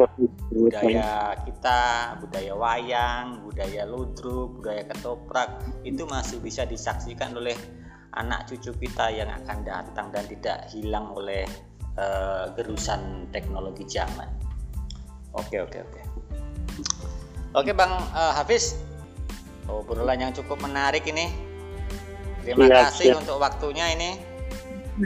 budaya 0.52 1.40
kita, 1.48 2.20
budaya 2.20 2.52
wayang, 2.52 3.48
budaya 3.48 3.88
ludruk, 3.88 4.60
budaya 4.60 4.84
ketoprak 4.92 5.64
itu 5.88 6.04
masih 6.04 6.44
bisa 6.44 6.68
disaksikan 6.68 7.32
oleh 7.32 7.56
anak 8.19 8.47
cucu 8.52 8.76
kita 8.88 9.08
yang 9.12 9.32
akan 9.32 9.63
datang 9.63 10.12
dan 10.12 10.24
tidak 10.28 10.67
hilang 10.71 11.08
oleh 11.15 11.47
uh, 11.95 12.52
gerusan 12.60 13.32
teknologi 13.32 13.88
zaman. 13.88 14.28
Oke 15.32 15.63
oke 15.63 15.80
oke. 15.80 16.02
Oke 17.56 17.71
Bang 17.71 17.91
uh, 18.12 18.34
Hafiz, 18.36 18.80
obrolan 19.67 20.19
yang 20.19 20.34
cukup 20.36 20.60
menarik 20.60 21.08
ini. 21.08 21.32
Terima 22.43 22.67
ya, 22.67 22.89
kasih 22.89 23.08
ya. 23.12 23.15
untuk 23.19 23.38
waktunya 23.39 23.86
ini. 23.95 24.10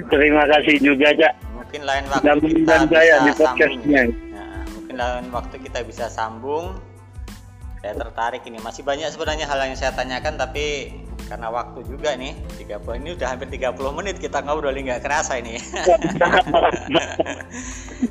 Terima 0.10 0.50
kasih 0.50 0.82
juga 0.82 1.14
Cak. 1.14 1.34
Mungkin 1.54 1.82
lain 1.84 2.06
waktu 2.10 2.26
dan 2.26 2.38
kita 2.42 2.76
saya 2.90 3.16
bisa 3.22 3.46
sambung. 3.46 4.10
Nah, 4.34 4.64
mungkin 4.72 4.96
lain 4.98 5.26
waktu 5.30 5.56
kita 5.62 5.80
bisa 5.86 6.06
sambung. 6.10 6.66
Saya 7.86 7.94
tertarik 8.02 8.42
ini. 8.50 8.58
Masih 8.64 8.82
banyak 8.82 9.14
sebenarnya 9.14 9.46
hal 9.46 9.62
yang 9.62 9.78
saya 9.78 9.94
tanyakan 9.94 10.42
tapi 10.42 10.90
karena 11.26 11.50
waktu 11.50 11.82
juga 11.90 12.14
nih 12.14 12.38
30 12.62 13.02
ini 13.02 13.10
udah 13.18 13.28
hampir 13.34 13.50
30 13.50 13.98
menit 13.98 14.22
kita 14.22 14.46
ngobrol 14.46 14.78
nggak 14.78 15.02
kerasa 15.02 15.42
ini. 15.42 15.58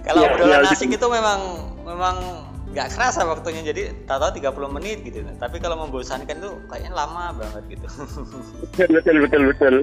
Kalau 0.06 0.22
ya, 0.24 0.28
obrolan 0.34 0.66
ya, 0.66 0.74
asik 0.74 0.90
itu 0.90 1.06
memang 1.06 1.70
memang 1.86 2.16
nggak 2.74 2.90
kerasa 2.90 3.22
waktunya. 3.22 3.62
Jadi 3.62 3.94
tahu 4.08 4.34
30 4.34 4.50
menit 4.74 5.06
gitu. 5.06 5.22
Tapi 5.38 5.62
kalau 5.62 5.78
membosankan 5.86 6.42
tuh 6.42 6.58
kayaknya 6.66 6.90
lama 6.96 7.30
banget 7.38 7.78
gitu. 7.78 7.86
Betul 8.74 9.22
betul 9.22 9.42
betul 9.54 9.74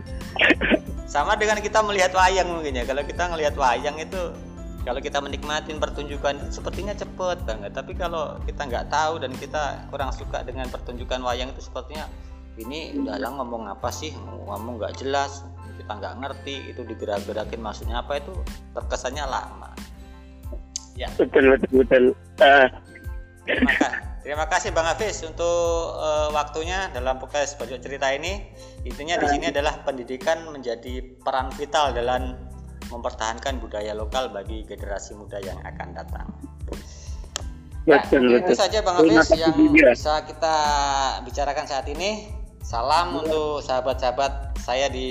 sama 1.12 1.36
dengan 1.36 1.60
kita 1.60 1.84
melihat 1.84 2.15
wayang 2.15 2.48
mungkin 2.52 2.80
ya. 2.80 2.84
Kalau 2.88 3.04
kita 3.04 3.24
ngelihat 3.32 3.56
wayang 3.60 4.00
itu 4.00 4.32
kalau 4.82 4.98
kita 4.98 5.22
menikmatin 5.22 5.78
pertunjukan 5.78 6.39
itu 6.39 6.60
sepertinya 6.60 6.96
cepet 6.96 7.38
banget. 7.44 7.72
Tapi 7.76 7.91
kalau 7.96 8.39
kita 8.48 8.67
nggak 8.67 8.88
tahu 8.88 9.20
dan 9.20 9.32
kita 9.36 9.88
kurang 9.91 10.15
suka 10.15 10.44
dengan 10.48 10.72
pertunjukan 10.72 11.20
wayang 11.20 11.52
itu 11.52 11.67
sepertinya 11.67 12.08
ini 12.63 12.97
dalang 13.06 13.41
ngomong 13.41 13.69
apa 13.69 13.89
sih 13.89 14.13
ngomong 14.47 14.78
nggak 14.82 15.02
jelas 15.02 15.45
kita 15.82 15.91
nggak 15.97 16.15
ngerti 16.21 16.56
itu 16.69 16.82
digerak-gerakin 16.86 17.62
maksudnya 17.62 18.06
apa 18.06 18.21
itu 18.21 18.34
terkesannya 18.78 19.26
lama 19.26 19.71
ya 20.93 21.10
betul 21.17 21.56
betul 21.56 21.71
betul 21.82 22.04
uh. 22.43 22.67
terima, 23.47 23.74
kasih, 23.74 23.97
terima 24.21 24.45
kasih 24.45 24.69
bang 24.76 24.88
Hafiz 24.88 25.17
untuk 25.26 25.97
uh, 25.97 26.30
waktunya 26.36 26.93
dalam 26.93 27.17
podcast 27.17 27.58
pojok 27.58 27.82
cerita 27.82 28.13
ini 28.13 28.54
intinya 28.86 29.17
di 29.17 29.28
sini 29.32 29.45
adalah 29.50 29.82
pendidikan 29.82 30.45
menjadi 30.54 31.02
peran 31.26 31.50
vital 31.58 31.95
dalam 31.95 32.38
mempertahankan 32.91 33.63
budaya 33.63 33.95
lokal 33.95 34.28
bagi 34.30 34.67
generasi 34.67 35.15
muda 35.15 35.39
yang 35.39 35.56
akan 35.63 35.95
datang. 35.95 36.28
Ya, 37.89 38.04
betul, 38.04 38.30
betul. 38.30 38.45
itu 38.45 38.54
saja 38.54 38.78
Bang 38.86 39.02
Hafiz 39.02 39.32
yang 39.34 39.56
bisa 39.74 40.21
kita 40.28 40.56
bicarakan 41.26 41.65
saat 41.65 41.88
ini. 41.89 42.40
Salam 42.62 43.17
untuk 43.17 43.65
sahabat-sahabat 43.65 44.58
saya 44.62 44.88
di 44.88 45.10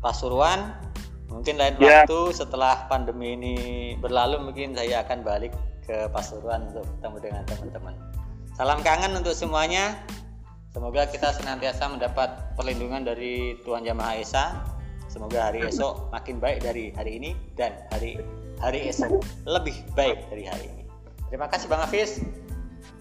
Pasuruan. 0.00 0.72
Mungkin 1.28 1.60
lain 1.60 1.78
ya. 1.78 2.02
waktu 2.02 2.34
setelah 2.34 2.90
pandemi 2.90 3.38
ini 3.38 3.56
berlalu 4.00 4.50
mungkin 4.50 4.74
saya 4.74 5.04
akan 5.06 5.22
balik 5.22 5.54
ke 5.84 6.08
Pasuruan 6.10 6.72
untuk 6.72 6.88
bertemu 6.96 7.16
dengan 7.22 7.42
teman-teman. 7.46 7.94
Salam 8.56 8.80
kangen 8.82 9.14
untuk 9.14 9.36
semuanya. 9.36 9.94
Semoga 10.72 11.06
kita 11.06 11.34
senantiasa 11.34 11.86
mendapat 11.90 12.56
perlindungan 12.56 13.02
dari 13.04 13.58
Tuhan 13.62 13.84
Yang 13.84 13.98
Maha 14.00 14.14
Esa. 14.18 14.44
Semoga 15.10 15.50
hari 15.50 15.66
esok 15.66 16.14
makin 16.14 16.38
baik 16.38 16.62
dari 16.62 16.94
hari 16.94 17.18
ini 17.18 17.34
dan 17.58 17.74
hari 17.90 18.22
hari 18.62 18.86
esok 18.86 19.18
lebih 19.42 19.74
baik 19.98 20.30
dari 20.30 20.46
hari 20.46 20.70
ini. 20.70 20.84
Terima 21.26 21.50
kasih 21.50 21.66
Bang 21.66 21.82
Hafiz. 21.82 22.22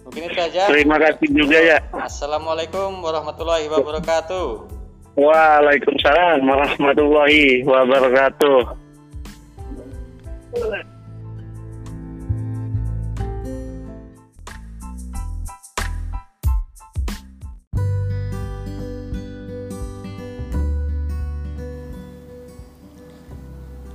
Mungkin 0.09 0.25
itu 0.25 0.39
aja. 0.41 0.65
Terima 0.65 0.97
kasih 0.97 1.27
juga 1.29 1.57
ya. 1.61 1.77
Assalamualaikum 1.93 2.97
warahmatullahi 3.05 3.69
wabarakatuh. 3.69 4.65
Waalaikumsalam 5.13 6.41
warahmatullahi 6.41 7.61
wabarakatuh. 7.67 8.79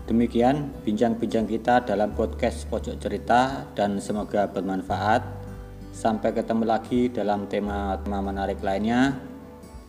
Demikian 0.05 0.70
bincang-bincang 0.87 1.51
kita 1.51 1.83
dalam 1.83 2.14
podcast 2.14 2.70
Pojok 2.70 3.03
Cerita 3.03 3.66
dan 3.75 3.99
semoga 3.99 4.47
bermanfaat. 4.47 5.43
Sampai 5.94 6.35
ketemu 6.35 6.66
lagi 6.66 7.07
dalam 7.07 7.46
tema-tema 7.46 8.18
menarik 8.18 8.59
lainnya. 8.66 9.14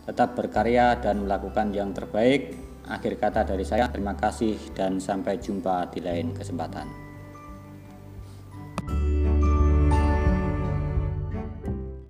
Tetap 0.06 0.38
berkarya 0.38 1.02
dan 1.02 1.26
melakukan 1.26 1.74
yang 1.74 1.90
terbaik. 1.90 2.54
Akhir 2.86 3.18
kata 3.18 3.42
dari 3.42 3.66
saya, 3.66 3.90
terima 3.90 4.14
kasih 4.14 4.54
dan 4.70 5.02
sampai 5.02 5.42
jumpa 5.42 5.90
di 5.90 5.98
lain 5.98 6.30
kesempatan. 6.30 7.05